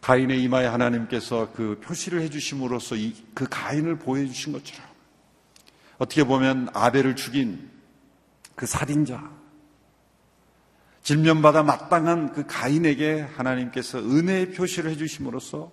가인의 0.00 0.42
이마에 0.44 0.66
하나님께서 0.66 1.52
그 1.52 1.80
표시를 1.82 2.20
해주심으로써 2.22 2.96
이, 2.96 3.14
그 3.34 3.46
가인을 3.48 3.98
보여주신 3.98 4.52
것처럼 4.52 4.86
어떻게 5.98 6.24
보면 6.24 6.70
아벨을 6.72 7.16
죽인 7.16 7.70
그 8.54 8.66
살인자, 8.66 9.30
질면받아 11.02 11.62
마땅한 11.62 12.32
그 12.32 12.46
가인에게 12.46 13.20
하나님께서 13.20 13.98
은혜의 13.98 14.52
표시를 14.52 14.90
해주심으로써 14.90 15.70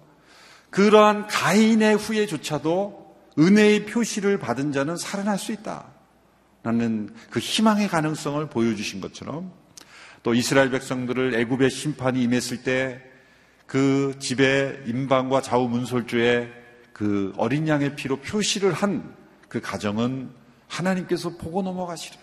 그러한 0.70 1.28
가인의 1.28 1.96
후에조차도 1.96 3.06
은혜의 3.38 3.86
표시를 3.86 4.40
받은 4.40 4.72
자는 4.72 4.98
살아날 4.98 5.38
수 5.38 5.52
있다. 5.52 5.88
라는 6.64 7.14
그 7.30 7.40
희망의 7.40 7.88
가능성을 7.90 8.48
보여주신 8.50 9.02
것처럼 9.02 9.52
또 10.26 10.34
이스라엘 10.34 10.72
백성들을 10.72 11.36
애굽의 11.36 11.70
심판이 11.70 12.22
임했을 12.24 12.64
때 12.64 13.02
그 13.66 14.16
집에 14.20 14.84
임방과 14.86 15.42
좌우 15.42 15.68
문설주에 15.70 16.52
그 16.94 17.34
어린 17.38 17.68
양의 17.68 17.96
피로 17.96 18.18
표시를 18.18 18.74
한 18.74 19.16
그 19.56 19.62
가정은 19.62 20.32
하나님께서 20.68 21.30
보고 21.38 21.62
넘어가시리라. 21.62 22.22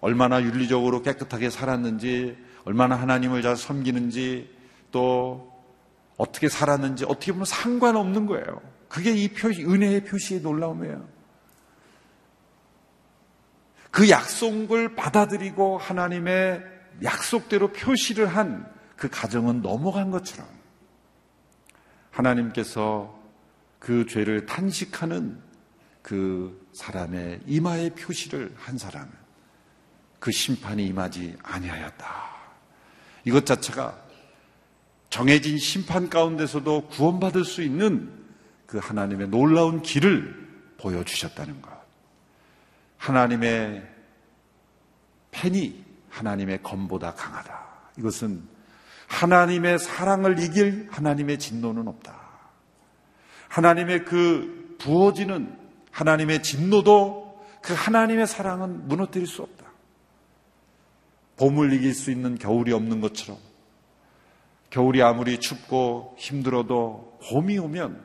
얼마나 0.00 0.40
윤리적으로 0.40 1.02
깨끗하게 1.02 1.50
살았는지, 1.50 2.34
얼마나 2.64 2.96
하나님을 2.96 3.42
잘 3.42 3.56
섬기는지, 3.56 4.50
또 4.90 5.52
어떻게 6.16 6.48
살았는지 6.48 7.04
어떻게 7.04 7.32
보면 7.32 7.44
상관없는 7.44 8.24
거예요. 8.24 8.62
그게 8.88 9.12
이 9.12 9.28
표시, 9.28 9.64
은혜의 9.64 10.04
표시의 10.04 10.40
놀라움이에요. 10.40 11.06
그 13.90 14.08
약속을 14.08 14.94
받아들이고 14.94 15.76
하나님의 15.76 16.75
약속대로 17.02 17.72
표시를 17.72 18.26
한 18.26 18.76
그 18.96 19.08
가정은 19.10 19.62
넘어간 19.62 20.10
것처럼 20.10 20.48
하나님께서 22.10 23.14
그 23.78 24.06
죄를 24.06 24.46
탄식하는 24.46 25.38
그 26.02 26.66
사람의 26.72 27.40
이마의 27.46 27.90
표시를 27.90 28.54
한 28.56 28.78
사람은 28.78 29.10
그 30.18 30.32
심판이 30.32 30.86
임하지 30.86 31.36
아니하였다. 31.42 32.06
이것 33.24 33.44
자체가 33.44 34.02
정해진 35.10 35.58
심판 35.58 36.08
가운데서도 36.08 36.88
구원받을 36.88 37.44
수 37.44 37.62
있는 37.62 38.12
그 38.66 38.78
하나님의 38.78 39.28
놀라운 39.28 39.82
길을 39.82 40.74
보여주셨다는 40.78 41.60
것. 41.60 41.70
하나님의 42.96 43.86
팬이 45.30 45.85
하나님의 46.16 46.62
검보다 46.62 47.14
강하다. 47.14 47.66
이것은 47.98 48.42
하나님의 49.06 49.78
사랑을 49.78 50.38
이길 50.38 50.88
하나님의 50.90 51.38
진노는 51.38 51.86
없다. 51.88 52.16
하나님의 53.48 54.04
그 54.04 54.76
부어지는 54.78 55.56
하나님의 55.90 56.42
진노도 56.42 57.44
그 57.62 57.74
하나님의 57.74 58.26
사랑은 58.26 58.88
무너뜨릴 58.88 59.26
수 59.26 59.42
없다. 59.42 59.66
봄을 61.36 61.72
이길 61.74 61.94
수 61.94 62.10
있는 62.10 62.38
겨울이 62.38 62.72
없는 62.72 63.00
것처럼 63.00 63.38
겨울이 64.70 65.02
아무리 65.02 65.38
춥고 65.38 66.16
힘들어도 66.18 67.18
봄이 67.28 67.58
오면 67.58 68.02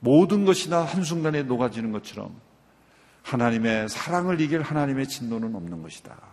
모든 0.00 0.44
것이 0.44 0.68
나 0.68 0.82
한순간에 0.82 1.44
녹아지는 1.44 1.92
것처럼 1.92 2.34
하나님의 3.22 3.88
사랑을 3.88 4.40
이길 4.40 4.62
하나님의 4.62 5.06
진노는 5.06 5.54
없는 5.54 5.82
것이다. 5.82 6.31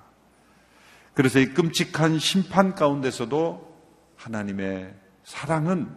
그래서 1.20 1.40
이 1.40 1.48
끔찍한 1.48 2.18
심판 2.18 2.76
가운데서도 2.76 3.78
하나님의 4.16 4.94
사랑은 5.26 5.94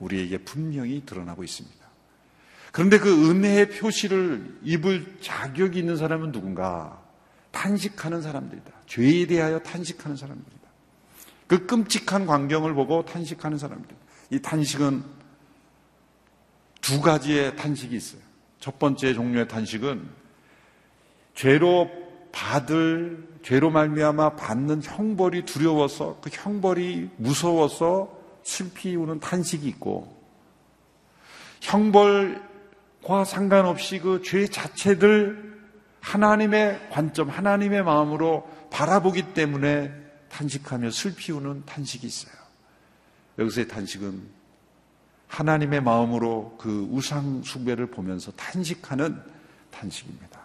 우리에게 0.00 0.38
분명히 0.38 1.06
드러나고 1.06 1.44
있습니다. 1.44 1.78
그런데 2.72 2.98
그 2.98 3.30
은혜의 3.30 3.70
표시를 3.70 4.58
입을 4.64 5.18
자격이 5.20 5.78
있는 5.78 5.96
사람은 5.96 6.32
누군가? 6.32 7.00
탄식하는 7.52 8.20
사람들이다. 8.20 8.72
죄에 8.88 9.28
대하여 9.28 9.60
탄식하는 9.60 10.16
사람들이다. 10.16 10.68
그 11.46 11.66
끔찍한 11.66 12.26
광경을 12.26 12.74
보고 12.74 13.04
탄식하는 13.04 13.58
사람들. 13.58 13.96
이 14.30 14.42
탄식은 14.42 15.04
두 16.80 17.00
가지의 17.00 17.54
탄식이 17.54 17.94
있어요. 17.94 18.22
첫 18.58 18.80
번째 18.80 19.14
종류의 19.14 19.46
탄식은 19.46 20.10
죄로 21.36 22.03
받을 22.34 23.28
죄로 23.44 23.70
말미암아 23.70 24.30
받는 24.36 24.82
형벌이 24.82 25.44
두려워서 25.44 26.18
그 26.20 26.30
형벌이 26.32 27.10
무서워서 27.16 28.18
슬피 28.42 28.96
우는 28.96 29.20
탄식이 29.20 29.66
있고 29.68 30.12
형벌과 31.60 33.24
상관없이 33.24 34.00
그 34.00 34.20
죄 34.22 34.46
자체들 34.48 35.54
하나님의 36.00 36.90
관점, 36.90 37.30
하나님의 37.30 37.82
마음으로 37.82 38.46
바라보기 38.70 39.32
때문에 39.32 39.90
탄식하며 40.28 40.90
슬피 40.90 41.32
우는 41.32 41.64
탄식이 41.64 42.06
있어요. 42.06 42.34
여기서의 43.38 43.68
탄식은 43.68 44.22
하나님의 45.28 45.82
마음으로 45.82 46.56
그 46.58 46.86
우상 46.90 47.42
숭배를 47.42 47.86
보면서 47.86 48.32
탄식하는 48.32 49.22
탄식입니다. 49.70 50.43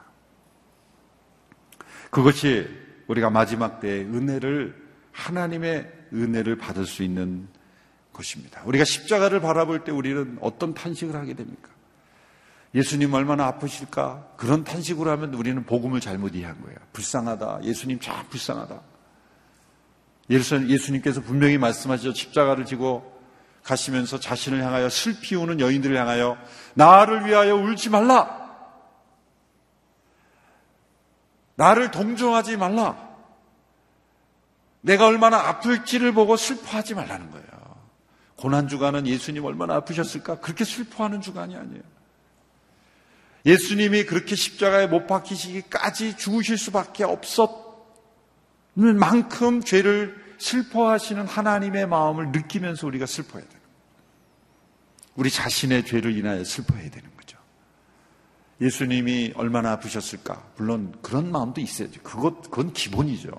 그것이 2.10 2.68
우리가 3.08 3.30
마지막 3.30 3.80
때의 3.80 4.06
은혜를 4.06 4.76
하나님의 5.12 5.92
은혜를 6.14 6.58
받을 6.58 6.86
수 6.86 7.04
있는 7.04 7.48
것입니다. 8.14 8.62
우리가 8.66 8.84
십자가를 8.84 9.40
바라볼 9.40 9.84
때 9.84 9.92
우리는 9.92 10.38
어떤 10.42 10.74
탄식을 10.74 11.16
하게 11.16 11.34
됩니까? 11.34 11.70
예수님 12.76 13.14
얼마나 13.14 13.46
아프실까? 13.48 14.34
그런 14.38 14.64
탄식으로 14.64 15.10
하면 15.12 15.34
우리는 15.34 15.64
복음을 15.66 16.00
잘못 16.00 16.36
이해한 16.36 16.62
거예요. 16.62 16.78
불쌍하다. 16.94 17.62
예수님 17.64 18.00
참 18.00 18.28
불쌍하다. 18.30 18.82
예수님께서 20.30 21.22
분명히 21.22 21.58
말씀하시죠. 21.58 22.14
십자가를 22.14 22.66
지고 22.66 23.20
가시면서 23.64 24.20
자신을 24.20 24.64
향하여 24.64 24.90
슬피 24.90 25.36
우는 25.36 25.60
여인들을 25.60 25.96
향하여 25.98 26.38
나를 26.76 27.26
위하여 27.26 27.56
울지 27.56 27.90
말라. 27.90 28.39
나를 31.60 31.92
동정하지 31.92 32.56
말라. 32.56 33.10
내가 34.80 35.08
얼마나 35.08 35.40
아플지를 35.50 36.14
보고 36.14 36.38
슬퍼하지 36.38 36.96
말라는 36.96 37.32
거예요. 37.32 37.46
고난 38.38 38.70
주간은 38.70 39.06
예수님 39.06 39.44
얼마나 39.44 39.76
아프셨을까? 39.76 40.40
그렇게 40.40 40.64
슬퍼하는 40.64 41.20
주간이 41.20 41.58
아니에요. 41.58 41.84
예수님이 43.46 44.06
그렇게 44.06 44.38
십자가에 44.38 44.88
못 44.88 45.06
박히시기까지 45.06 46.16
죽으실 46.16 46.58
수밖에 46.58 47.04
없었는 47.04 47.58
만큼 48.98 49.62
죄를 49.62 50.16
슬퍼하시는 50.38 51.28
하나님의 51.28 51.88
마음을 51.88 52.32
느끼면서 52.32 52.88
우리가 52.88 53.06
슬퍼해야 53.06 53.46
돼요. 53.46 53.60
우리 55.16 55.30
자신의 55.30 55.86
죄를 55.86 56.16
인하여 56.16 56.42
슬퍼해야 56.46 56.90
되는 56.90 57.10
거죠. 57.18 57.19
예수님이 58.62 59.34
얼마나 59.36 59.72
아프셨을까? 59.74 60.44
물론 60.58 60.94
그런 61.02 61.32
마음도 61.32 61.62
있어야죠. 61.62 62.02
그것, 62.02 62.42
그건 62.44 62.74
기본이죠. 62.74 63.30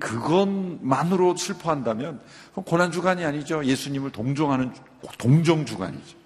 그것만으로 0.00 1.36
슬퍼한다면 1.36 2.20
고난주간이 2.54 3.24
아니죠. 3.24 3.64
예수님을 3.64 4.10
동정하는 4.10 4.72
동정주간이죠. 5.18 6.18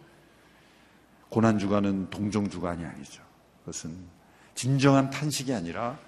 고난주간은 1.28 2.10
동정주간이 2.10 2.84
아니죠. 2.84 3.22
그것은 3.60 3.96
진정한 4.54 5.10
탄식이 5.10 5.52
아니라 5.54 5.98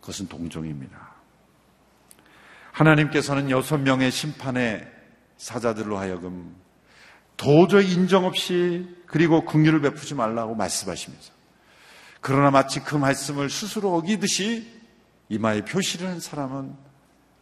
그것은 0.00 0.28
동정입니다. 0.28 1.12
하나님께서는 2.72 3.50
여섯 3.50 3.78
명의 3.78 4.10
심판의 4.10 4.90
사자들로 5.36 5.98
하여금 5.98 6.54
도저히 7.36 7.92
인정 7.92 8.24
없이 8.24 8.86
그리고 9.06 9.44
긍휼을 9.44 9.80
베푸지 9.80 10.14
말라고 10.14 10.54
말씀하시면서 10.54 11.32
그러나 12.20 12.50
마치 12.50 12.80
그 12.80 12.94
말씀을 12.94 13.50
스스로 13.50 13.94
어기듯이 13.96 14.66
이마에 15.28 15.64
표시를 15.64 16.08
한 16.08 16.20
사람은 16.20 16.74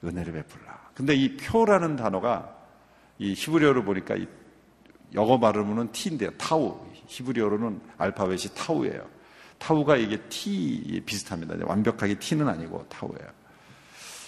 은혜를 0.05 0.33
베풀라. 0.33 0.90
근데 0.94 1.14
이 1.14 1.37
표라는 1.37 1.96
단어가 1.96 2.57
이 3.18 3.35
히브리어로 3.35 3.85
보니까 3.85 4.16
이 4.16 4.26
영어 5.14 5.38
발음은 5.38 5.92
T인데요. 5.92 6.31
타우. 6.38 6.81
히브리어로는 7.07 7.81
알파벳이 7.98 8.55
타우예요. 8.55 9.07
타우가 9.59 9.96
이게 9.96 10.20
T 10.29 11.03
비슷합니다. 11.05 11.57
완벽하게 11.66 12.18
T는 12.18 12.48
아니고 12.48 12.87
타우예요. 12.88 13.29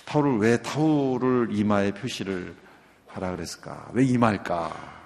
타우를 0.05 0.39
왜 0.39 0.61
타우를 0.61 1.49
이마에 1.53 1.93
표시를 1.93 2.55
하라 3.09 3.31
그랬을까? 3.31 3.91
왜 3.93 4.05
이마일까? 4.05 5.02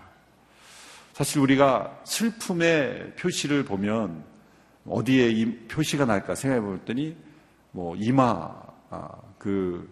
사실 1.16 1.40
우리가 1.40 2.02
슬픔의 2.04 3.14
표시를 3.16 3.64
보면 3.64 4.22
어디에 4.84 5.30
이 5.30 5.66
표시가 5.66 6.04
날까 6.04 6.34
생각해 6.34 6.60
볼더니 6.60 7.16
뭐 7.70 7.96
이마 7.96 8.54
아, 8.90 9.08
그 9.38 9.90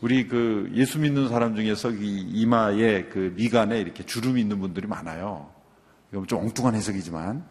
우리 0.00 0.28
그 0.28 0.70
예수 0.72 1.00
믿는 1.00 1.28
사람 1.28 1.56
중에서 1.56 1.90
이 1.90 2.20
이마에 2.30 3.06
그 3.06 3.34
미간에 3.34 3.80
이렇게 3.80 4.06
주름이 4.06 4.40
있는 4.40 4.60
분들이 4.60 4.86
많아요. 4.86 5.52
이건 6.12 6.28
좀 6.28 6.42
엉뚱한 6.42 6.76
해석이지만 6.76 7.44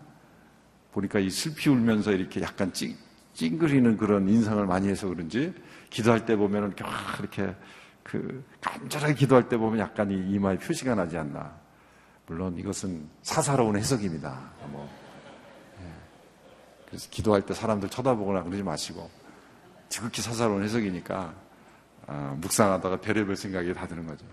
보니까 0.94 1.20
이 1.20 1.30
슬피 1.30 1.70
울면서 1.70 2.14
이렇게 2.14 2.42
약간 2.42 2.72
찡, 2.72 2.96
찡그리는 3.34 3.98
그런 3.98 4.30
인상을 4.30 4.66
많이 4.66 4.88
해서 4.88 5.10
그런지 5.10 5.54
기도할 5.90 6.26
때 6.26 6.38
보면은 6.38 6.74
이렇게 7.20 7.54
그 8.04 8.42
간절하게 8.62 9.16
기도할 9.16 9.50
때 9.50 9.58
보면 9.58 9.80
약간 9.80 10.10
이 10.10 10.34
이마에 10.34 10.58
표시가 10.60 10.96
나지 10.96 11.18
않나. 11.18 11.63
물론 12.28 12.58
이것은 12.58 13.08
사사로운 13.22 13.76
해석입니다. 13.78 14.40
뭐. 14.68 14.90
예. 15.82 15.86
그래서 16.88 17.10
기도할 17.10 17.42
때 17.46 17.54
사람들 17.54 17.90
쳐다보거나 17.90 18.44
그러지 18.44 18.64
마시고 18.64 19.10
지극히 19.90 20.22
사사로운 20.22 20.64
해석이니까 20.64 21.34
아, 22.08 22.36
묵상하다가 22.40 23.02
별의별 23.02 23.36
생각이 23.36 23.74
다 23.74 23.88
드는 23.88 24.08
거죠. 24.08 24.26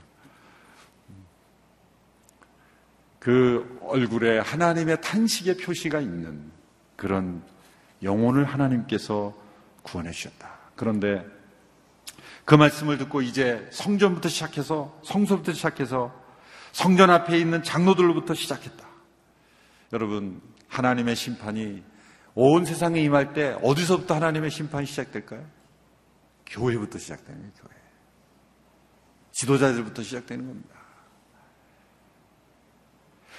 그 3.19 3.79
얼굴에 3.83 4.39
하나님의 4.39 5.01
탄식의 5.03 5.59
표시가 5.59 6.01
있는 6.01 6.51
그런 6.97 7.43
영혼을 8.03 8.45
하나님께서 8.45 9.35
구원해 9.83 10.11
주셨다. 10.11 10.51
그런데 10.75 11.25
그 12.47 12.55
말씀을 12.55 12.97
듣고 12.99 13.21
이제 13.21 13.69
성전부터 13.71 14.29
시작해서 14.29 14.99
성소부터 15.05 15.53
시작해서 15.53 16.20
성전 16.73 17.11
앞에 17.11 17.39
있는 17.39 17.63
장로들로부터 17.63 18.35
시작했다. 18.35 18.87
여러분, 19.93 20.41
하나님의 20.69 21.17
심판이 21.17 21.83
온 22.35 22.65
세상에 22.65 23.01
임할 23.01 23.33
때 23.33 23.57
어디서부터 23.63 24.15
하나님의 24.15 24.51
심판이 24.51 24.87
시작될까요? 24.87 25.45
교회부터 26.47 26.99
시작되는 26.99 27.41
거예요, 27.41 27.53
교회. 27.61 27.81
지도자들부터 29.33 30.03
시작되는 30.03 30.47
겁니다. 30.47 30.81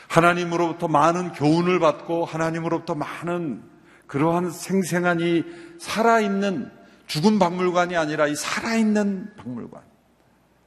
하나님으로부터 0.08 0.88
많은 0.90 1.32
교훈을 1.32 1.80
받고 1.80 2.26
하나님으로부터 2.26 2.96
많은 2.96 3.64
그러한 4.08 4.52
생생한 4.52 5.22
이 5.22 5.46
살아있는 5.80 6.70
죽은 7.08 7.40
박물관이 7.40 7.96
아니라 7.96 8.28
이 8.28 8.36
살아있는 8.36 9.36
박물관. 9.38 9.82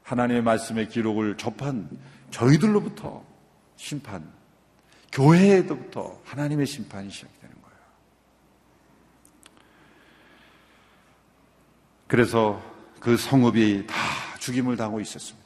하나님의 0.03 0.43
말씀의 0.43 0.89
기록을 0.89 1.37
접한 1.37 1.91
저희들로부터 2.35 3.25
심판, 3.77 4.29
교회에도부터 5.13 6.21
하나님의 6.25 6.67
심판이 6.67 7.09
시작되는 7.09 7.55
거예요. 7.63 7.79
그래서 12.09 12.61
그 12.99 13.17
성읍이 13.17 13.87
다 13.87 13.95
죽임을 14.41 14.77
당하고 14.77 15.01
있었습니다. 15.01 15.45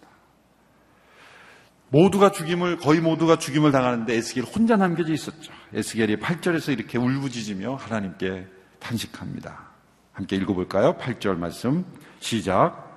모두가 1.90 2.32
죽임을 2.32 2.78
거의 2.78 3.00
모두가 3.00 3.38
죽임을 3.38 3.70
당하는데 3.70 4.14
에스겔 4.14 4.44
혼자 4.44 4.76
남겨져 4.76 5.12
있었죠. 5.12 5.52
에스겔이 5.74 6.16
8절에서 6.16 6.72
이렇게 6.72 6.96
울부짖으며 6.96 7.74
하나님께 7.74 8.46
탄식합니다. 8.78 9.68
함께 10.12 10.36
읽어볼까요? 10.36 10.96
8절 10.96 11.36
말씀 11.36 11.84
시작. 12.20 12.87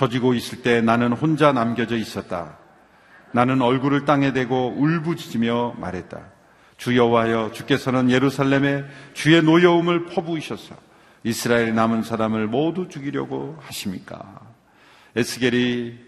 젖이고 0.00 0.32
있을 0.32 0.62
때 0.62 0.80
나는 0.80 1.12
혼자 1.12 1.52
남겨져 1.52 1.94
있었다. 1.98 2.56
나는 3.32 3.60
얼굴을 3.60 4.06
땅에 4.06 4.32
대고 4.32 4.76
울부짖으며 4.78 5.74
말했다. 5.76 6.22
주 6.78 6.96
여호와여 6.96 7.52
주께서는 7.52 8.10
예루살렘에 8.10 8.86
주의 9.12 9.42
노여움을 9.42 10.06
퍼부으셨어. 10.06 10.74
이스라엘 11.22 11.74
남은 11.74 12.02
사람을 12.02 12.46
모두 12.46 12.88
죽이려고 12.88 13.58
하십니까? 13.60 14.40
에스겔이 15.16 15.98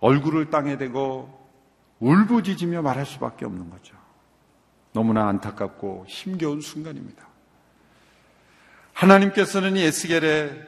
얼굴을 0.00 0.50
땅에 0.50 0.76
대고 0.76 1.34
울부짖으며 2.00 2.82
말할 2.82 3.06
수밖에 3.06 3.46
없는 3.46 3.70
거죠. 3.70 3.96
너무나 4.92 5.26
안타깝고 5.26 6.04
힘겨운 6.06 6.60
순간입니다. 6.60 7.26
하나님께서는 8.92 9.76
이 9.76 9.84
에스겔의 9.84 10.66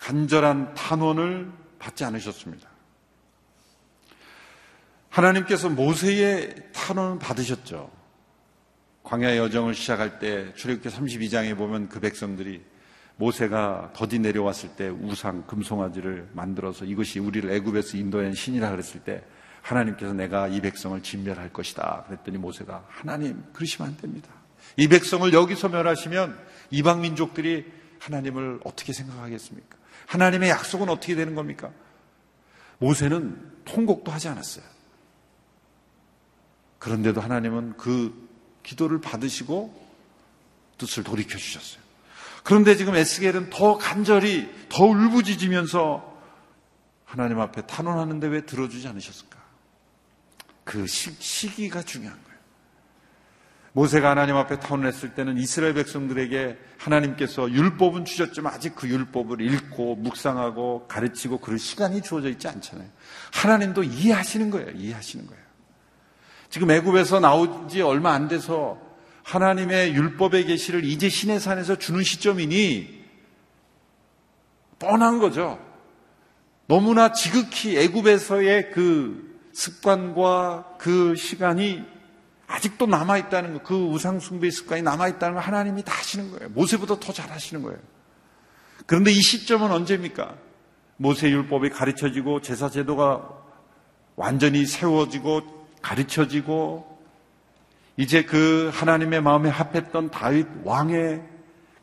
간절한 0.00 0.74
탄원을 0.74 1.67
받지 1.78 2.04
않으셨습니다. 2.04 2.68
하나님께서 5.08 5.68
모세의 5.68 6.54
탄원을 6.72 7.18
받으셨죠. 7.18 7.90
광야 9.02 9.36
여정을 9.38 9.74
시작할 9.74 10.18
때 10.18 10.52
출애굽기 10.54 10.88
32장에 10.90 11.56
보면 11.56 11.88
그 11.88 11.98
백성들이 11.98 12.62
모세가 13.16 13.92
더디 13.94 14.18
내려왔을 14.18 14.70
때 14.76 14.88
우상 14.88 15.46
금송아지를 15.46 16.28
만들어서 16.34 16.84
이것이 16.84 17.18
우리를 17.18 17.50
애굽에서 17.50 17.96
인도한 17.96 18.34
신이라 18.34 18.70
그랬을 18.70 19.00
때 19.00 19.24
하나님께서 19.62 20.12
내가 20.12 20.46
이 20.48 20.60
백성을 20.60 21.02
진멸할 21.02 21.52
것이다. 21.52 22.04
그랬더니 22.06 22.38
모세가 22.38 22.84
하나님 22.88 23.42
그러시면 23.52 23.88
안 23.88 23.96
됩니다. 23.96 24.28
이 24.76 24.88
백성을 24.88 25.32
여기서 25.32 25.68
멸하시면 25.70 26.38
이방 26.70 27.00
민족들이 27.00 27.66
하나님을 27.98 28.60
어떻게 28.64 28.92
생각하겠습니까? 28.92 29.77
하나님의 30.08 30.48
약속은 30.48 30.88
어떻게 30.88 31.14
되는 31.14 31.34
겁니까? 31.34 31.70
모세는 32.78 33.64
통곡도 33.66 34.10
하지 34.10 34.28
않았어요. 34.28 34.64
그런데도 36.78 37.20
하나님은 37.20 37.76
그 37.76 38.28
기도를 38.62 39.00
받으시고 39.00 39.88
뜻을 40.78 41.04
돌이켜 41.04 41.36
주셨어요. 41.36 41.82
그런데 42.42 42.74
지금 42.76 42.96
에스겔은 42.96 43.50
더 43.50 43.76
간절히 43.76 44.48
더 44.70 44.84
울부짖으면서 44.84 46.18
하나님 47.04 47.40
앞에 47.40 47.66
탄원하는데 47.66 48.26
왜 48.28 48.46
들어주지 48.46 48.88
않으셨을까? 48.88 49.38
그 50.64 50.86
시, 50.86 51.12
시기가 51.18 51.82
중요한 51.82 52.16
거예요. 52.22 52.27
모세가 53.72 54.10
하나님 54.10 54.36
앞에 54.36 54.60
탄원했을 54.60 55.14
때는 55.14 55.36
이스라엘 55.36 55.74
백성들에게 55.74 56.58
하나님께서 56.78 57.50
율법은 57.50 58.04
주셨지만 58.04 58.52
아직 58.52 58.74
그 58.74 58.88
율법을 58.88 59.40
읽고 59.40 59.96
묵상하고 59.96 60.86
가르치고 60.88 61.38
그럴 61.38 61.58
시간이 61.58 62.02
주어져 62.02 62.28
있지 62.30 62.48
않잖아요. 62.48 62.88
하나님도 63.34 63.84
이해하시는 63.84 64.50
거예요. 64.50 64.70
이해하시는 64.70 65.26
거예요. 65.26 65.42
지금 66.50 66.70
애굽에서 66.70 67.20
나온 67.20 67.68
지 67.68 67.82
얼마 67.82 68.12
안 68.12 68.28
돼서 68.28 68.80
하나님의 69.22 69.94
율법의 69.94 70.46
계시를 70.46 70.84
이제 70.84 71.10
신의 71.10 71.38
산에서 71.38 71.76
주는 71.76 72.02
시점이니 72.02 73.04
뻔한 74.78 75.18
거죠. 75.18 75.58
너무나 76.66 77.12
지극히 77.12 77.78
애굽에서의 77.78 78.70
그 78.70 79.38
습관과 79.52 80.76
그 80.78 81.14
시간이 81.16 81.97
아직도 82.48 82.86
남아있다는 82.86 83.52
거, 83.52 83.62
그 83.62 83.74
우상숭배 83.76 84.50
습관이 84.50 84.82
남아있다는 84.82 85.34
걸 85.34 85.42
하나님이 85.42 85.84
다 85.84 85.92
하시는 85.96 86.30
거예요. 86.30 86.48
모세보다 86.48 86.98
더 86.98 87.12
잘 87.12 87.30
하시는 87.30 87.62
거예요. 87.62 87.78
그런데 88.86 89.10
이 89.10 89.20
시점은 89.20 89.70
언제입니까? 89.70 90.34
모세 90.96 91.30
율법이 91.30 91.68
가르쳐지고 91.70 92.40
제사 92.40 92.70
제도가 92.70 93.28
완전히 94.16 94.64
세워지고 94.64 95.68
가르쳐지고 95.82 96.98
이제 97.96 98.24
그 98.24 98.70
하나님의 98.72 99.20
마음에 99.20 99.50
합했던 99.50 100.10
다윗 100.10 100.46
왕의 100.64 101.22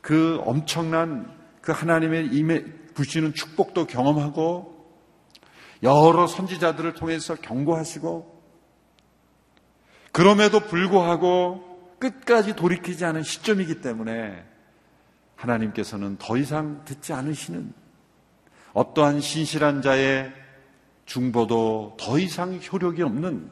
그 0.01 0.41
엄청난 0.43 1.32
그 1.62 1.71
하나님의 1.71 2.28
임해 2.28 2.63
부시는 2.95 3.34
축복도 3.34 3.86
경험하고 3.86 4.73
여러 5.84 6.25
선지자들을 6.25 6.93
통해서 6.93 7.36
경고하시고 7.36 8.34
그럼에도 10.15 10.62
불구하고 10.62 11.97
끝까지 11.99 12.56
돌이키지 12.56 13.04
않은 13.04 13.23
시점이기 13.23 13.82
때문에 13.82 14.45
하나님께서는 15.36 16.15
더 16.19 16.38
이상 16.38 16.86
듣지 16.86 17.12
않으시는 17.12 17.73
어떠한 18.71 19.19
신실한 19.19 19.82
자의 19.82 20.32
중보도 21.06 21.97
더 21.99 22.17
이상 22.17 22.58
효력이 22.62 23.01
없는 23.01 23.51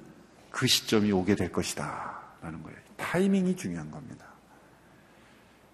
그 0.52 0.66
시점이 0.66 1.12
오게 1.12 1.36
될 1.36 1.52
것이다. 1.52 2.22
라는 2.42 2.64
거예요. 2.64 2.78
타이밍이 2.96 3.58
중요한 3.58 3.92
겁니다. 3.92 4.26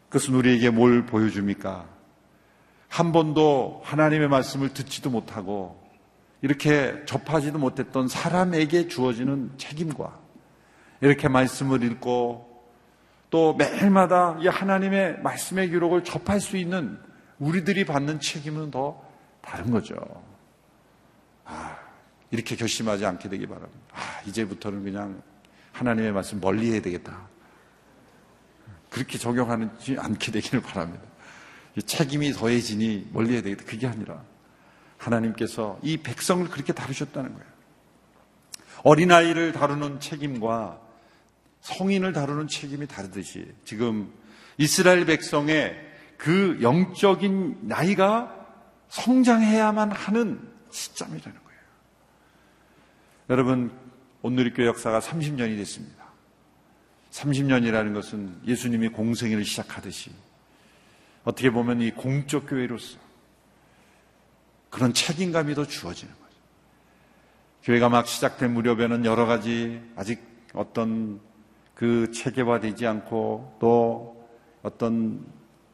그것은 0.10 0.34
우리에게 0.34 0.71
뭘 0.71 1.06
보여줍니까? 1.06 1.88
한 2.88 3.12
번도 3.12 3.84
하나님의 3.86 4.28
말씀을 4.28 4.73
듣지도 4.73 5.12
못하고 5.12 5.88
이렇게 6.41 7.04
접하지도 7.06 7.60
못했던 7.60 8.08
사람에게 8.08 8.88
주어지는 8.88 9.52
책임과 9.58 10.28
이렇게 11.01 11.27
말씀을 11.27 11.83
읽고 11.83 12.49
또 13.29 13.53
매일마다 13.53 14.38
이 14.41 14.47
하나님의 14.47 15.21
말씀의 15.21 15.69
기록을 15.69 16.03
접할 16.03 16.39
수 16.39 16.57
있는 16.57 16.99
우리들이 17.38 17.85
받는 17.85 18.19
책임은 18.19 18.71
더 18.71 19.01
다른 19.41 19.71
거죠. 19.71 19.95
아, 21.45 21.77
이렇게 22.31 22.55
결심하지 22.55 23.05
않게 23.05 23.29
되기 23.29 23.47
바랍니다. 23.47 23.79
아, 23.93 24.21
이제부터는 24.27 24.83
그냥 24.83 25.21
하나님의 25.71 26.12
말씀 26.12 26.39
멀리 26.41 26.71
해야 26.71 26.81
되겠다. 26.81 27.27
그렇게 28.89 29.17
적용하지 29.17 29.97
않게 29.99 30.31
되기를 30.31 30.62
바랍니다. 30.62 31.03
책임이 31.85 32.33
더해지니 32.33 33.09
멀리 33.13 33.33
해야 33.33 33.41
되겠다. 33.41 33.63
그게 33.65 33.88
아니라 33.88 34.21
하나님께서 34.97 35.79
이 35.81 35.97
백성을 35.97 36.45
그렇게 36.49 36.73
다루셨다는 36.73 37.33
거예요. 37.33 37.49
어린아이를 38.83 39.53
다루는 39.53 39.99
책임과 39.99 40.88
성인을 41.61 42.13
다루는 42.13 42.47
책임이 42.47 42.87
다르듯이 42.87 43.53
지금 43.65 44.11
이스라엘 44.57 45.05
백성의 45.05 45.87
그 46.17 46.59
영적인 46.61 47.59
나이가 47.63 48.35
성장해야만 48.89 49.91
하는 49.91 50.39
시점이라는 50.71 51.23
거예요. 51.23 51.61
여러분, 53.29 53.71
온누리교 54.21 54.65
역사가 54.65 54.99
30년이 54.99 55.55
됐습니다. 55.57 56.05
30년이라는 57.11 57.93
것은 57.93 58.41
예수님이 58.45 58.89
공생애를 58.89 59.45
시작하듯이 59.45 60.11
어떻게 61.23 61.49
보면 61.49 61.81
이 61.81 61.91
공적 61.91 62.47
교회로서 62.47 62.97
그런 64.69 64.93
책임감이 64.93 65.55
더 65.55 65.65
주어지는 65.65 66.13
거죠. 66.13 66.35
교회가 67.63 67.89
막 67.89 68.07
시작된 68.07 68.53
무렵에는 68.53 69.05
여러 69.05 69.25
가지 69.25 69.81
아직 69.95 70.21
어떤 70.53 71.19
그 71.79 72.11
체계화되지 72.11 72.85
않고 72.85 73.55
또 73.61 74.29
어떤 74.63 75.25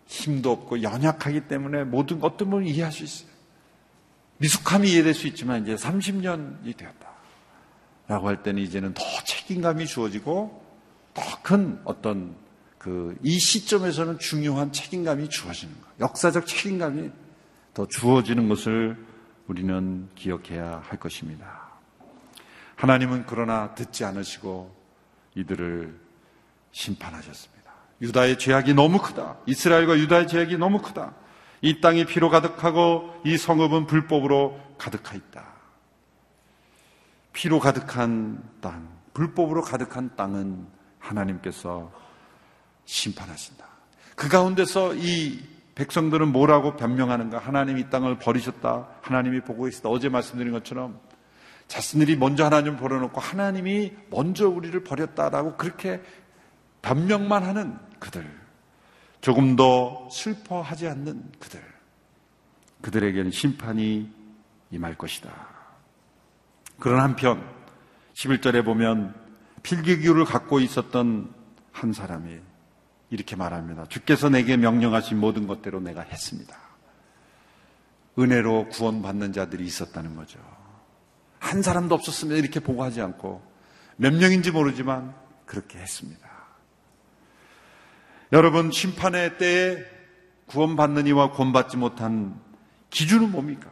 힘도 0.05 0.51
없고 0.51 0.83
연약하기 0.83 1.47
때문에 1.47 1.83
모든 1.83 2.19
어떤 2.21 2.51
분은 2.51 2.67
이해할 2.67 2.91
수 2.91 3.03
있어요. 3.03 3.29
미숙함이 4.37 4.91
이해될 4.91 5.15
수 5.15 5.25
있지만 5.25 5.63
이제 5.63 5.73
30년이 5.73 6.77
되었다. 6.77 7.09
라고 8.07 8.27
할 8.27 8.43
때는 8.43 8.61
이제는 8.61 8.93
더 8.93 9.01
책임감이 9.25 9.87
주어지고 9.87 10.63
더 11.15 11.23
큰 11.41 11.79
어떤 11.85 12.35
그 12.77 13.17
이 13.23 13.39
시점에서는 13.39 14.19
중요한 14.19 14.71
책임감이 14.71 15.27
주어지는 15.29 15.73
거예요. 15.73 15.95
역사적 16.01 16.45
책임감이 16.45 17.09
더 17.73 17.87
주어지는 17.87 18.47
것을 18.47 18.95
우리는 19.47 20.07
기억해야 20.13 20.83
할 20.85 20.99
것입니다. 20.99 21.71
하나님은 22.75 23.25
그러나 23.25 23.73
듣지 23.73 24.05
않으시고 24.05 24.84
이들을 25.35 25.99
심판하셨습니다. 26.71 27.71
유다의 28.01 28.39
죄악이 28.39 28.73
너무 28.73 28.99
크다. 28.99 29.37
이스라엘과 29.45 29.97
유다의 29.97 30.27
죄악이 30.27 30.57
너무 30.57 30.81
크다. 30.81 31.13
이 31.61 31.79
땅이 31.79 32.05
피로 32.05 32.29
가득하고 32.29 33.21
이 33.25 33.37
성읍은 33.37 33.87
불법으로 33.87 34.59
가득하 34.77 35.15
있다. 35.15 35.45
피로 37.33 37.59
가득한 37.59 38.43
땅, 38.61 38.89
불법으로 39.13 39.61
가득한 39.61 40.15
땅은 40.15 40.67
하나님께서 40.99 41.91
심판하신다. 42.85 43.65
그 44.15 44.29
가운데서 44.29 44.95
이 44.95 45.39
백성들은 45.75 46.31
뭐라고 46.31 46.77
변명하는가? 46.77 47.37
하나님 47.37 47.77
이 47.77 47.89
땅을 47.89 48.19
버리셨다. 48.19 48.87
하나님이 49.01 49.41
보고 49.41 49.67
있었다. 49.67 49.89
어제 49.89 50.07
말씀드린 50.07 50.53
것처럼 50.53 50.99
자신들이 51.67 52.15
먼저 52.15 52.45
하나님을 52.45 52.77
버려놓고 52.77 53.19
하나님이 53.19 53.93
먼저 54.09 54.47
우리를 54.47 54.83
버렸다라고 54.83 55.57
그렇게 55.57 56.01
변명만 56.81 57.43
하는 57.43 57.77
그들. 57.99 58.25
조금 59.21 59.55
더 59.55 60.07
슬퍼하지 60.11 60.87
않는 60.87 61.31
그들. 61.39 61.61
그들에게는 62.81 63.31
심판이 63.31 64.09
임할 64.69 64.95
것이다. 64.95 65.31
그런 66.79 66.99
한편 67.01 67.43
11절에 68.13 68.63
보면 68.63 69.15
필기규를 69.63 70.25
갖고 70.25 70.59
있었던 70.59 71.33
한 71.71 71.93
사람이 71.93 72.39
이렇게 73.09 73.35
말합니다. 73.35 73.85
주께서 73.87 74.29
내게 74.29 74.57
명령하신 74.57 75.19
모든 75.19 75.47
것대로 75.47 75.79
내가 75.79 76.01
했습니다. 76.01 76.55
은혜로 78.17 78.69
구원받는 78.69 79.33
자들이 79.33 79.65
있었다는 79.65 80.15
거죠. 80.15 80.39
한 81.45 81.61
사람도 81.61 81.93
없었으면 81.93 82.37
이렇게 82.37 82.59
보고하지 82.59 83.01
않고 83.01 83.39
몇 83.97 84.13
명인지 84.15 84.49
모르지만 84.49 85.13
그렇게 85.45 85.77
했습니다. 85.77 86.27
여러분, 88.31 88.71
심판의 88.71 89.37
때에 89.37 89.77
구원받는 90.47 91.05
이와 91.05 91.31
구원받지 91.31 91.77
못한 91.77 92.41
기준은 92.89 93.31
뭡니까? 93.31 93.69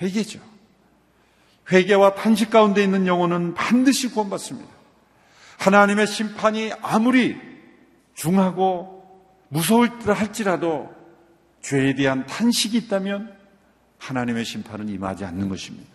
회개죠. 0.00 0.40
회개와 1.70 2.16
탄식 2.16 2.50
가운데 2.50 2.82
있는 2.82 3.06
영혼은 3.06 3.54
반드시 3.54 4.10
구원받습니다. 4.10 4.68
하나님의 5.58 6.08
심판이 6.08 6.72
아무리 6.82 7.40
중하고 8.14 9.22
무서울 9.50 10.00
듯 10.00 10.10
할지라도 10.10 10.92
죄에 11.60 11.94
대한 11.94 12.26
탄식이 12.26 12.76
있다면 12.76 13.32
하나님의 13.98 14.44
심판은 14.44 14.88
임하지 14.88 15.24
않는 15.24 15.48
것입니다. 15.48 15.91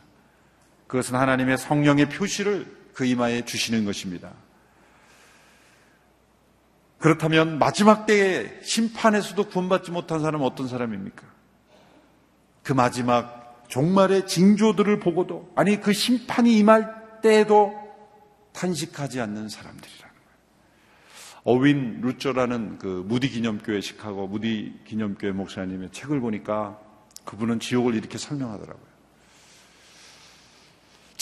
그것은 0.88 1.16
하나님의 1.16 1.58
성령의 1.58 2.10
표시를 2.10 2.66
그 2.94 3.06
이마에 3.06 3.46
주시는 3.46 3.86
것입니다. 3.86 4.32
그렇다면 7.00 7.60
마지막 7.60 8.06
때에 8.06 8.60
심판에서도 8.64 9.50
구원받지 9.50 9.92
못한 9.92 10.20
사람은 10.20 10.46
어떤 10.46 10.68
사람입니까? 10.68 11.24
그 12.64 12.74
마지막 12.74 13.66
종말의 13.68 14.28
징조들을 14.28 15.00
보고도 15.00 15.52
아니 15.56 15.80
그 15.80 15.94
심판이 15.94 16.58
임할 16.58 17.22
때에도 17.22 17.76
탄식하지 18.54 19.22
않는 19.22 19.50
사람들이라는 19.50 20.16
거예요. 20.16 20.42
어윈 21.44 22.02
루처라는 22.02 22.80
그 22.80 23.06
무디 23.08 23.30
기념교회 23.30 23.82
시카고 23.82 24.28
무디 24.28 24.74
기념교회 24.86 25.32
목사님의 25.34 25.92
책을 25.92 26.20
보니까 26.20 26.80
그분은 27.26 27.60
지옥을 27.60 27.94
이렇게 27.94 28.18
설명하더라고요. 28.18 28.87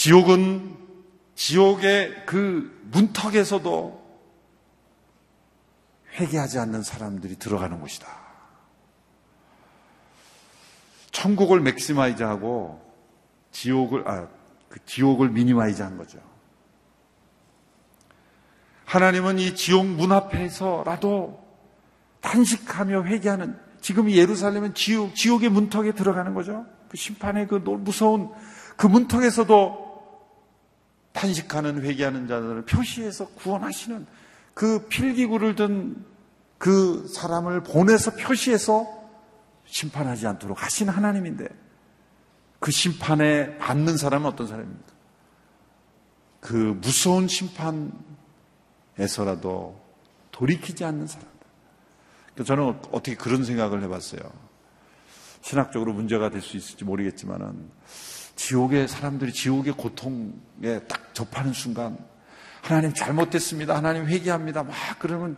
지옥은 0.06 0.76
지옥의 1.34 2.26
그 2.26 2.80
문턱에서도 2.92 4.06
회개하지 6.12 6.60
않는 6.60 6.84
사람들이 6.84 7.40
들어가는 7.40 7.80
곳이다. 7.80 8.06
천국을 11.10 11.60
maximize하고 11.60 12.80
지옥을 13.50 14.08
아, 14.08 14.28
그 14.68 14.78
지옥을 14.86 15.30
minimize한 15.30 15.96
거죠. 15.96 16.20
하나님은 18.84 19.40
이 19.40 19.56
지옥 19.56 19.86
문 19.86 20.12
앞에서라도 20.12 21.44
탄식하며 22.20 23.06
회개하는 23.06 23.58
지금 23.80 24.08
예루살렘은 24.08 24.74
지옥 24.74 25.16
지옥의 25.16 25.48
문턱에 25.48 25.94
들어가는 25.94 26.32
거죠. 26.32 26.64
그 26.90 26.96
심판의 26.96 27.48
그 27.48 27.56
무서운 27.56 28.30
그 28.76 28.86
문턱에서도 28.86 29.85
탄식하는 31.16 31.82
회개하는 31.82 32.28
자들을 32.28 32.66
표시해서 32.66 33.26
구원하시는 33.30 34.06
그 34.54 34.86
필기구를 34.88 35.56
든 35.56 36.16
그 36.58 37.06
사람을 37.08 37.62
보내서 37.62 38.12
표시해서 38.12 38.86
심판하지 39.66 40.26
않도록 40.26 40.62
하신 40.62 40.88
하나님인데 40.88 41.46
그 42.60 42.70
심판에 42.70 43.58
받는 43.58 43.96
사람은 43.96 44.26
어떤 44.26 44.46
사람입니까? 44.46 44.92
그 46.40 46.78
무서운 46.80 47.28
심판에서라도 47.28 49.80
돌이키지 50.30 50.84
않는 50.84 51.06
사람들. 51.06 51.36
저는 52.44 52.80
어떻게 52.92 53.16
그런 53.16 53.44
생각을 53.44 53.82
해봤어요. 53.82 54.20
신학적으로 55.42 55.92
문제가 55.92 56.30
될 56.30 56.40
수 56.40 56.56
있을지 56.56 56.84
모르겠지만은 56.84 57.70
지옥의 58.36 58.86
사람들이 58.86 59.32
지옥의 59.32 59.72
고통에 59.72 60.80
딱 60.88 61.14
접하는 61.14 61.52
순간 61.52 61.98
하나님 62.62 62.92
잘못됐습니다. 62.94 63.76
하나님 63.76 64.06
회개합니다. 64.06 64.62
막 64.62 64.74
그러면 64.98 65.36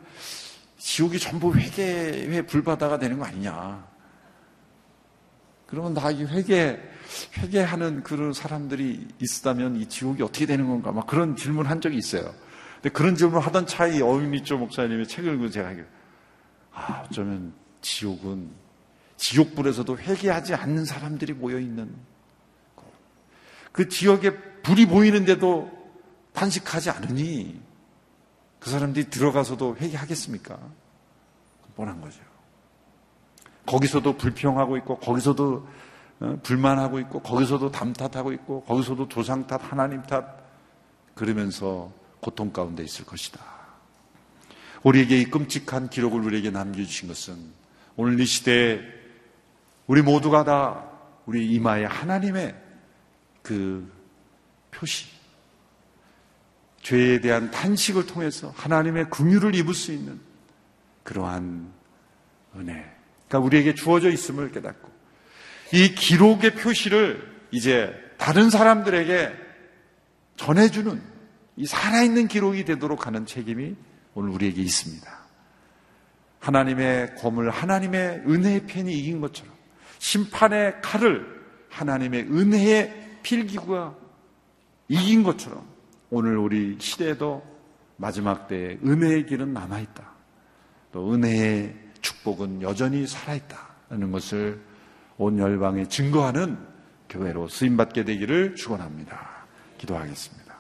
지옥이 0.79 1.19
전부 1.19 1.55
회개에 1.55 2.43
불바다가 2.43 2.99
되는 2.99 3.19
거 3.19 3.25
아니냐. 3.25 3.87
그러면 5.67 5.93
나 5.93 6.11
이 6.11 6.25
회개, 6.25 6.79
회개하는 7.37 8.03
그런 8.03 8.33
사람들이 8.33 9.07
있다면 9.21 9.77
이 9.77 9.87
지옥이 9.87 10.23
어떻게 10.23 10.47
되는 10.47 10.67
건가? 10.67 10.93
막 10.93 11.07
그런 11.07 11.37
질문 11.37 11.67
한 11.67 11.81
적이 11.81 11.99
있어요. 11.99 12.35
근데 12.77 12.89
그런 12.91 13.15
질문 13.15 13.41
하던 13.43 13.67
차이 13.67 14.01
어미미조 14.01 14.57
목사님의 14.59 15.07
책을 15.07 15.35
읽고 15.35 15.51
제가 15.51 15.75
아, 16.73 17.05
어쩌면 17.07 17.53
지옥은 17.83 18.51
지옥불에서도 19.17 19.99
회개하지 19.99 20.55
않는 20.55 20.85
사람들이 20.85 21.35
모여있는 21.35 21.95
그 23.73 23.89
지역에 23.89 24.37
불이 24.63 24.87
보이는데도 24.87 25.71
탄식하지 26.33 26.91
않으니 26.91 27.61
그 28.59 28.71
사람들이 28.71 29.11
들어가서도 29.11 29.77
회개하겠습니까? 29.77 30.59
뻔한 31.77 32.01
거죠. 32.01 32.21
거기서도 33.67 34.17
불평하고 34.17 34.77
있고, 34.79 34.99
거기서도 34.99 35.69
어, 36.21 36.37
불만하고 36.43 36.99
있고, 37.01 37.21
거기서도 37.21 37.71
담 37.71 37.93
탓하고 37.93 38.33
있고, 38.33 38.63
거기서도 38.65 39.09
조상 39.09 39.47
탓, 39.47 39.61
하나님 39.63 40.03
탓, 40.03 40.25
그러면서 41.15 41.93
고통 42.21 42.53
가운데 42.53 42.83
있을 42.83 43.05
것이다. 43.05 43.41
우리에게 44.83 45.21
이 45.21 45.25
끔찍한 45.27 45.91
기록을 45.91 46.21
우리에게 46.21 46.51
남겨주신 46.51 47.09
것은 47.09 47.37
오늘 47.97 48.19
이 48.19 48.27
시대에 48.27 48.81
우리 49.87 50.03
모두가 50.03 50.45
다 50.45 50.85
우리 51.27 51.51
이마에 51.53 51.85
하나님의 51.85 52.55
그 53.49 53.91
표시, 54.71 55.07
죄에 56.83 57.23
대한 57.23 57.51
탄식을 57.51 58.05
통해서 58.05 58.53
하나님의 58.55 59.09
긍휼을 59.09 59.55
입을 59.55 59.73
수 59.73 59.91
있는 59.91 60.21
그러한 61.03 61.73
은혜. 62.57 62.75
그러니까 63.27 63.39
우리에게 63.39 63.75
주어져 63.75 64.11
있음을 64.11 64.53
깨닫고 64.53 64.91
이 65.73 65.95
기록의 65.95 66.57
표시를 66.57 67.27
이제 67.51 67.95
다른 68.19 68.51
사람들에게 68.51 69.33
전해주는 70.37 71.03
이 71.57 71.65
살아있는 71.65 72.29
기록이 72.29 72.67
되도록 72.67 73.07
하는 73.07 73.25
책임이 73.25 73.77
오늘 74.13 74.31
우리에게 74.31 74.61
있습니다. 74.61 75.19
하나님의 76.41 77.15
검을 77.15 77.49
하나님의 77.49 78.25
은혜의 78.27 78.67
편이 78.67 78.93
이긴 78.93 79.23
것처럼 79.23 79.55
심판의 80.01 80.83
칼을 80.83 81.27
하나님의 81.71 82.25
은혜의 82.25 83.08
필기구가 83.29 83.95
이긴 84.89 85.23
것처럼 85.23 85.67
오늘 86.09 86.39
우리 86.39 86.79
시대에도 86.81 87.45
마지막 87.97 88.49
때에 88.49 88.79
은혜의 88.83 89.27
길은 89.27 89.53
남아있다. 89.53 90.09
또 90.93 91.13
은혜의 91.13 91.75
축복은 92.01 92.63
여전히 92.63 93.07
살아있다는 93.07 94.11
것을 94.13 94.63
온 95.19 95.39
열방에 95.39 95.89
증거하는 95.89 96.59
교회로 97.11 97.49
쓰임받게 97.49 98.05
되기를 98.05 98.55
축원합니다. 98.55 99.29
기도하겠습니다. 99.77 100.55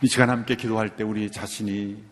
이 0.00 0.06
시간 0.06 0.30
함께 0.30 0.56
기도할 0.56 0.96
때 0.96 1.04
우리 1.04 1.30
자신이 1.30 2.02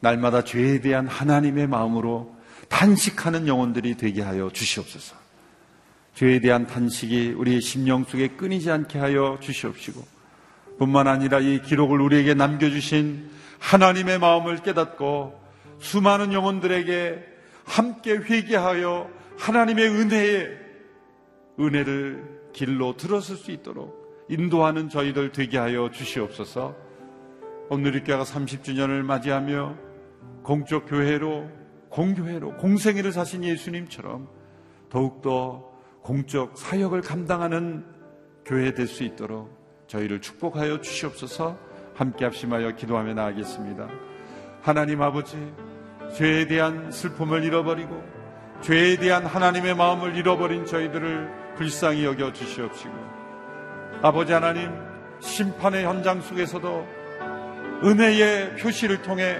날마다 0.00 0.44
죄에 0.44 0.80
대한 0.80 1.08
하나님의 1.08 1.66
마음으로 1.66 2.36
탄식하는 2.68 3.48
영혼들이 3.48 3.96
되게 3.96 4.22
하여 4.22 4.50
주시옵소서. 4.52 5.21
죄에 6.14 6.40
대한 6.40 6.66
탄식이 6.66 7.34
우리의 7.36 7.60
심령 7.60 8.04
속에 8.04 8.28
끊이지 8.28 8.70
않게 8.70 8.98
하여 8.98 9.38
주시옵시고 9.40 10.04
뿐만 10.78 11.08
아니라 11.08 11.40
이 11.40 11.62
기록을 11.62 12.00
우리에게 12.00 12.34
남겨주신 12.34 13.30
하나님의 13.58 14.18
마음을 14.18 14.56
깨닫고 14.58 15.40
수많은 15.78 16.32
영혼들에게 16.32 17.24
함께 17.64 18.12
회개하여 18.12 19.08
하나님의 19.38 19.88
은혜에 19.88 20.48
은혜를 21.58 22.50
길로 22.52 22.96
들었을 22.96 23.36
수 23.36 23.50
있도록 23.50 24.02
인도하는 24.28 24.88
저희들 24.88 25.32
되게 25.32 25.58
하여 25.58 25.90
주시옵소서. 25.90 26.76
오늘 27.68 27.96
이 27.96 28.04
교회가 28.04 28.24
30주년을 28.24 29.02
맞이하며 29.02 29.76
공적 30.42 30.86
교회로 30.88 31.48
공교회로 31.88 32.56
공생애를 32.56 33.12
사신 33.12 33.44
예수님처럼 33.44 34.28
더욱더 34.88 35.71
공적 36.02 36.58
사역을 36.58 37.00
감당하는 37.02 37.84
교회 38.44 38.74
될 38.74 38.86
수 38.86 39.04
있도록 39.04 39.50
저희를 39.86 40.20
축복하여 40.20 40.80
주시옵소서 40.80 41.56
함께 41.94 42.24
합심하여 42.24 42.72
기도하며 42.72 43.14
나아가겠습니다. 43.14 43.88
하나님 44.62 45.02
아버지, 45.02 45.36
죄에 46.14 46.46
대한 46.46 46.90
슬픔을 46.90 47.44
잃어버리고 47.44 48.02
죄에 48.62 48.96
대한 48.96 49.26
하나님의 49.26 49.74
마음을 49.74 50.16
잃어버린 50.16 50.66
저희들을 50.66 51.54
불쌍히 51.56 52.04
여겨 52.04 52.32
주시옵시고 52.32 52.94
아버지 54.02 54.32
하나님 54.32 54.70
심판의 55.20 55.84
현장 55.84 56.20
속에서도 56.20 56.86
은혜의 57.84 58.56
표시를 58.56 59.02
통해 59.02 59.36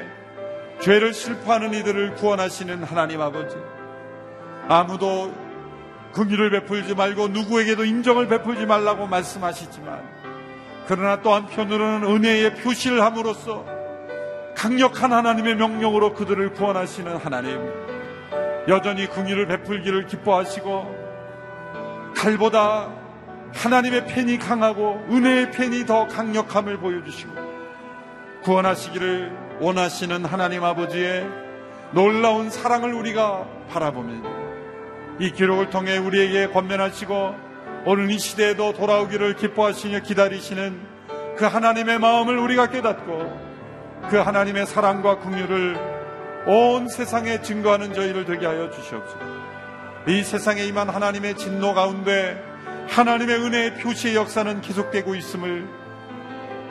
죄를 0.81 1.15
슬퍼하는 1.15 1.75
이들을 1.75 2.15
구원하시는 2.17 2.83
하나님 2.83 3.21
아버지 3.21 3.57
아무도 4.69 5.33
긍휼을 6.13 6.51
베풀지 6.51 6.95
말고 6.95 7.29
누구에게도 7.29 7.85
인정을 7.85 8.29
베풀지 8.29 8.67
말라고 8.67 9.07
말씀하시지만 9.07 10.03
그러나 10.87 11.23
또 11.23 11.35
한편으로는 11.35 12.09
은혜의 12.09 12.57
표시를 12.57 13.03
함으로써 13.03 13.65
강력한 14.57 15.13
하나님의 15.13 15.57
명령으로 15.57 16.15
그들을 16.15 16.53
구원하시는 16.53 17.17
하나님 17.17 17.59
여전히 18.69 19.09
긍휼을 19.09 19.47
베풀기를 19.47 20.07
기뻐하시고 20.07 21.03
칼보다 22.17 22.91
하나님의 23.55 24.07
펜이 24.07 24.39
강하고 24.39 25.05
은혜의 25.11 25.51
펜이 25.51 25.87
더 25.87 26.07
강력함을 26.07 26.79
보여주시고 26.79 27.33
구원하시기를 28.43 29.59
원하시는 29.61 30.25
하나님 30.25 30.65
아버지의 30.65 31.29
놀라운 31.93 32.51
사랑을 32.51 32.93
우리가 32.93 33.47
바라보며 33.71 34.42
이 35.19 35.31
기록을 35.31 35.71
통해 35.71 35.99
우리에게 35.99 36.49
권면하시고 36.49 37.35
오늘 37.85 38.11
이 38.11 38.19
시대에도 38.19 38.73
돌아오기를 38.73 39.37
기뻐하시며 39.37 40.01
기다리시는 40.01 40.81
그 41.37 41.45
하나님의 41.45 41.99
마음을 41.99 42.39
우리가 42.39 42.71
깨닫고 42.71 43.41
그 44.09 44.17
하나님의 44.17 44.67
사랑과 44.67 45.19
긍휼을 45.19 45.93
온 46.47 46.89
세상에 46.89 47.43
증거하는 47.43 47.93
저희를 47.95 48.25
되게 48.25 48.47
하여 48.47 48.71
주시옵소서. 48.71 49.19
이 50.09 50.23
세상에 50.23 50.65
임한 50.65 50.89
하나님의 50.89 51.37
진노 51.37 51.75
가운데 51.75 52.43
하나님의 52.89 53.37
은혜의 53.37 53.75
표시의 53.79 54.17
역사는 54.17 54.61
계속되고 54.61 55.15
있음을 55.15 55.67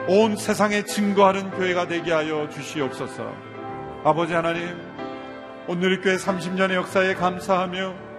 온 0.07 0.35
세상에 0.35 0.83
증거하는 0.83 1.51
교회가 1.51 1.87
되게 1.87 2.11
하여 2.11 2.49
주시옵소서. 2.49 3.33
아버지 4.03 4.33
하나님, 4.33 4.75
오늘 5.67 6.01
교회 6.01 6.17
30년의 6.17 6.73
역사에 6.73 7.13
감사하며 7.13 8.10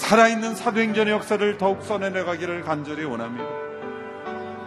살아있는 0.00 0.54
사도행전의 0.54 1.12
역사를 1.12 1.58
더욱 1.58 1.82
써내려가기를 1.82 2.62
간절히 2.62 3.04
원합니다. 3.04 3.44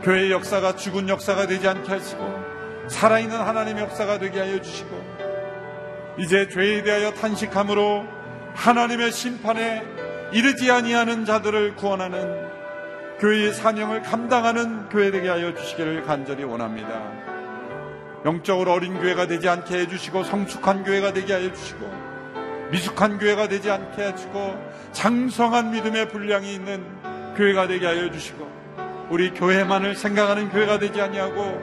교회의 0.03 0.31
역사가 0.31 0.75
죽은 0.75 1.09
역사가 1.09 1.47
되지 1.47 1.67
않게 1.67 1.91
하시고 1.91 2.87
살아있는 2.87 3.35
하나님의 3.35 3.83
역사가 3.83 4.19
되게 4.19 4.39
하여 4.39 4.61
주시고 4.61 6.15
이제 6.19 6.47
죄에 6.47 6.83
대하여 6.83 7.11
탄식함으로 7.13 8.05
하나님의 8.53 9.11
심판에 9.11 9.83
이르지 10.33 10.69
아니하는 10.69 11.25
자들을 11.25 11.75
구원하는 11.77 12.47
교회의 13.19 13.53
사명을 13.53 14.03
감당하는 14.03 14.87
교회 14.89 15.09
되게 15.09 15.29
하여 15.29 15.55
주시기를 15.55 16.03
간절히 16.03 16.43
원합니다. 16.43 17.01
영적으로 18.23 18.71
어린 18.71 18.99
교회가 18.99 19.25
되지 19.25 19.49
않게 19.49 19.79
해주시고 19.79 20.25
성숙한 20.25 20.83
교회가 20.83 21.11
되게 21.11 21.33
하여 21.33 21.51
주시고 21.51 21.91
미숙한 22.71 23.17
교회가 23.17 23.47
되지 23.47 23.71
않게 23.71 24.03
해주고 24.03 24.72
장성한 24.93 25.71
믿음의 25.71 26.09
분량이 26.09 26.53
있는 26.53 26.85
교회가 27.35 27.67
되게 27.67 27.85
하여 27.85 28.09
주시고 28.11 28.49
우리 29.09 29.31
교회만을 29.31 29.95
생각하는 29.95 30.49
교회가 30.49 30.79
되지 30.79 31.01
아니하고 31.01 31.61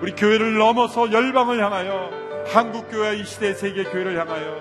우리 0.00 0.12
교회를 0.12 0.58
넘어서 0.58 1.12
열방을 1.12 1.62
향하여 1.62 2.10
한국 2.48 2.90
교회와 2.90 3.12
이 3.12 3.24
시대 3.24 3.54
세계 3.54 3.84
교회를 3.84 4.18
향하여 4.18 4.60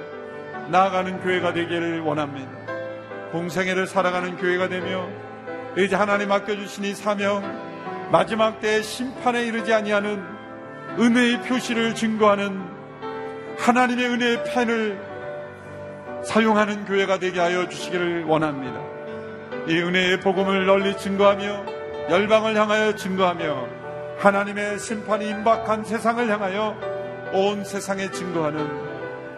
나아가는 0.69 1.21
교회가 1.21 1.53
되기를 1.53 2.01
원합니다. 2.01 2.51
공생애를 3.31 3.87
살아가는 3.87 4.37
교회가 4.37 4.69
되며 4.69 5.09
이제 5.77 5.95
하나님 5.95 6.29
맡겨 6.29 6.55
주신 6.55 6.85
이 6.85 6.93
사명 6.93 7.41
마지막 8.11 8.59
때의 8.61 8.83
심판에 8.83 9.43
이르지 9.45 9.73
아니하는 9.73 10.23
은혜의 10.99 11.41
표시를 11.41 11.95
증거하는 11.95 12.61
하나님의 13.57 14.05
은혜의 14.05 14.43
펜을 14.43 15.12
사용하는 16.25 16.85
교회가 16.85 17.19
되게 17.19 17.39
하여 17.39 17.67
주시기를 17.67 18.23
원합니다. 18.23 18.81
이 19.67 19.77
은혜의 19.77 20.21
복음을 20.21 20.65
널리 20.65 20.97
증거하며 20.97 22.09
열방을 22.09 22.55
향하여 22.55 22.95
증거하며 22.95 23.67
하나님의 24.17 24.79
심판이 24.79 25.29
임박한 25.29 25.83
세상을 25.83 26.29
향하여 26.29 26.77
온 27.33 27.63
세상에 27.63 28.09
증거하는 28.11 28.67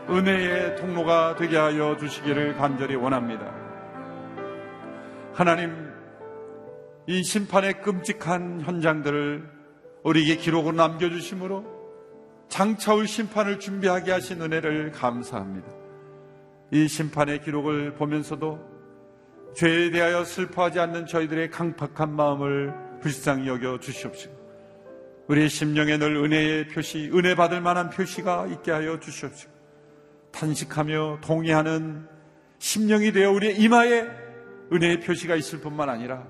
은혜의 0.09 0.75
통로가 0.77 1.35
되게 1.35 1.57
하여 1.57 1.97
주시기를 1.97 2.55
간절히 2.57 2.95
원합니다. 2.95 3.51
하나님, 5.33 5.91
이 7.07 7.23
심판의 7.23 7.81
끔찍한 7.81 8.61
현장들을 8.61 9.49
우리에게 10.03 10.37
기록으로 10.37 10.75
남겨주심으로 10.75 11.65
장차올 12.47 13.07
심판을 13.07 13.59
준비하게 13.59 14.11
하신 14.11 14.41
은혜를 14.41 14.91
감사합니다. 14.91 15.84
이 16.71 16.87
심판의 16.87 17.41
기록을 17.41 17.93
보면서도 17.93 18.75
죄에 19.55 19.91
대하여 19.91 20.23
슬퍼하지 20.23 20.79
않는 20.79 21.05
저희들의 21.05 21.49
강팍한 21.49 22.13
마음을 22.13 22.73
불쌍히 23.01 23.47
여겨 23.47 23.79
주시옵시고 23.79 24.35
우리의 25.27 25.49
심령에 25.49 25.97
늘 25.97 26.15
은혜의 26.15 26.67
표시, 26.67 27.09
은혜 27.13 27.35
받을 27.35 27.61
만한 27.61 27.89
표시가 27.89 28.47
있게 28.47 28.71
하여 28.71 28.99
주시옵시고 28.99 29.51
탄식하며 30.31 31.19
동의하는 31.21 32.07
심령이 32.59 33.11
되어 33.11 33.31
우리의 33.31 33.57
이마에 33.59 34.07
은혜의 34.71 34.99
표시가 35.01 35.35
있을 35.35 35.61
뿐만 35.61 35.89
아니라 35.89 36.27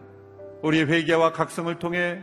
우리의 0.61 0.85
회개와 0.87 1.31
각성을 1.31 1.73
통해 1.79 2.21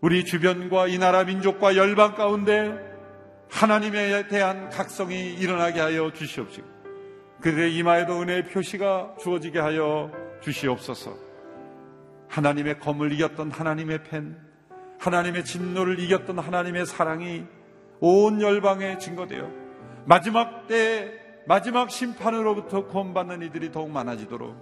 우리 0.00 0.24
주변과 0.24 0.88
이 0.88 0.98
나라 0.98 1.24
민족과 1.24 1.76
열방 1.76 2.14
가운데 2.14 2.76
하나님에 3.50 4.28
대한 4.28 4.68
각성이 4.68 5.34
일어나게 5.34 5.80
하여 5.80 6.12
주시옵시고 6.12 6.77
그들의 7.40 7.76
이마에도 7.76 8.20
은혜의 8.20 8.48
표시가 8.48 9.14
주어지게 9.20 9.58
하여 9.60 10.10
주시옵소서. 10.40 11.16
하나님의 12.28 12.80
검을 12.80 13.12
이겼던 13.12 13.50
하나님의 13.50 14.04
펜, 14.04 14.36
하나님의 14.98 15.44
진노를 15.44 16.00
이겼던 16.00 16.38
하나님의 16.38 16.86
사랑이 16.86 17.44
온 18.00 18.40
열방에 18.40 18.98
증거되어 18.98 19.48
마지막 20.04 20.66
때 20.66 21.12
마지막 21.46 21.90
심판으로부터 21.90 22.86
구원받는 22.86 23.42
이들이 23.42 23.72
더욱 23.72 23.90
많아지도록 23.90 24.54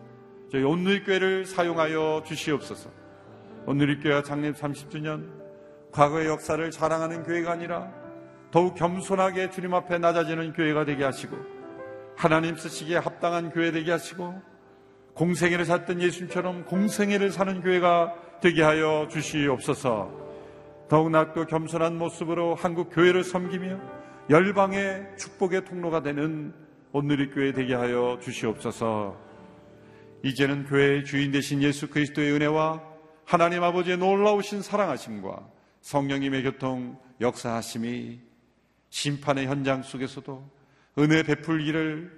저희 0.52 0.62
온누리교회를 0.62 1.44
사용하여 1.44 2.22
주시옵소서. 2.24 2.90
온누리교회가 3.66 4.22
장례 4.22 4.52
30주년 4.52 5.28
과거의 5.90 6.28
역사를 6.28 6.70
자랑하는 6.70 7.24
교회가 7.24 7.52
아니라 7.52 7.90
더욱 8.50 8.74
겸손하게 8.74 9.50
주님 9.50 9.74
앞에 9.74 9.98
낮아지는 9.98 10.52
교회가 10.52 10.84
되게 10.84 11.04
하시고 11.04 11.55
하나님 12.16 12.56
쓰시기에 12.56 12.96
합당한 12.96 13.50
교회 13.50 13.70
되게 13.70 13.90
하시고 13.90 14.40
공생애를 15.14 15.64
샀던 15.66 16.00
예수님처럼 16.00 16.64
공생애를 16.64 17.30
사는 17.30 17.60
교회가 17.62 18.14
되게 18.40 18.62
하여 18.62 19.06
주시옵소서. 19.10 20.26
더욱 20.88 21.10
낮고 21.10 21.46
겸손한 21.46 21.98
모습으로 21.98 22.54
한국 22.54 22.90
교회를 22.90 23.22
섬기며 23.22 23.78
열방의 24.30 25.16
축복의 25.18 25.64
통로가 25.64 26.02
되는 26.02 26.54
온누리 26.92 27.30
교회 27.30 27.52
되게 27.52 27.74
하여 27.74 28.18
주시옵소서. 28.22 29.16
이제는 30.22 30.66
교회의 30.66 31.04
주인 31.04 31.32
되신 31.32 31.62
예수 31.62 31.88
그리스도의 31.88 32.32
은혜와 32.32 32.82
하나님 33.24 33.62
아버지의 33.62 33.98
놀라우신 33.98 34.62
사랑하심과 34.62 35.48
성령님의 35.82 36.42
교통 36.44 36.98
역사하심이 37.20 38.20
심판의 38.88 39.46
현장 39.46 39.82
속에서도 39.82 40.55
은혜 40.98 41.22
베풀기를 41.22 42.10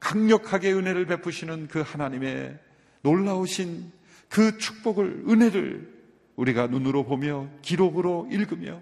강력하게 0.00 0.72
은혜를 0.72 1.06
베푸시는 1.06 1.68
그 1.68 1.80
하나님의 1.80 2.58
놀라우신 3.02 3.92
그 4.28 4.58
축복을 4.58 5.24
은혜를 5.28 5.98
우리가 6.36 6.68
눈으로 6.68 7.04
보며 7.04 7.48
기록으로 7.62 8.28
읽으며 8.30 8.80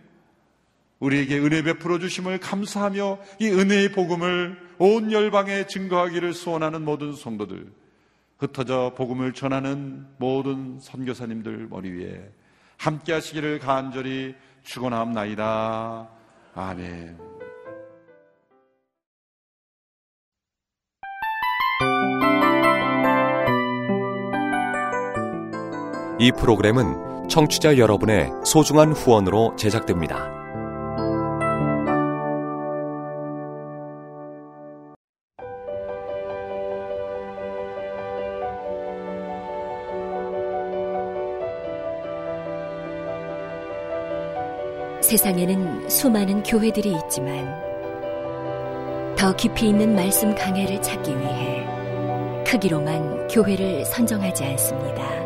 우리에게 0.99 1.39
은혜 1.39 1.63
베풀어 1.63 1.99
주심을 1.99 2.39
감사하며 2.39 3.19
이 3.41 3.49
은혜의 3.49 3.93
복음을 3.93 4.59
온 4.79 5.13
열방에 5.13 5.67
증거하기를 5.67 6.33
소원하는 6.35 6.85
모든 6.85 7.13
성도들 7.13 7.71
흩어져 8.39 8.93
복음을 8.97 9.33
전하는 9.33 10.07
모든 10.19 10.79
선교사님들 10.81 11.69
머리 11.69 11.91
위에 11.91 12.31
함께 12.77 13.13
하시기를 13.13 13.59
간절히 13.59 14.35
축원합나이다. 14.63 16.09
아멘. 16.55 17.36
이 26.19 26.33
프로그램은 26.33 27.29
청취자 27.29 27.77
여러분의 27.77 28.31
소중한 28.45 28.93
후원으로 28.93 29.55
제작됩니다. 29.57 30.35
세상에는 45.03 45.89
수많은 45.89 46.43
교회들이 46.43 46.97
있지만 47.05 47.55
더 49.17 49.37
깊이 49.37 49.69
있는 49.69 49.95
말씀 49.95 50.35
강해를 50.35 50.81
찾기 50.83 51.17
위해 51.17 51.65
크기로만 52.47 53.29
교회를 53.29 53.85
선정하지 53.85 54.45
않습니다. 54.45 55.26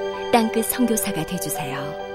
땅끝 0.31 0.65
성교사가 0.65 1.25
되주세요. 1.25 2.10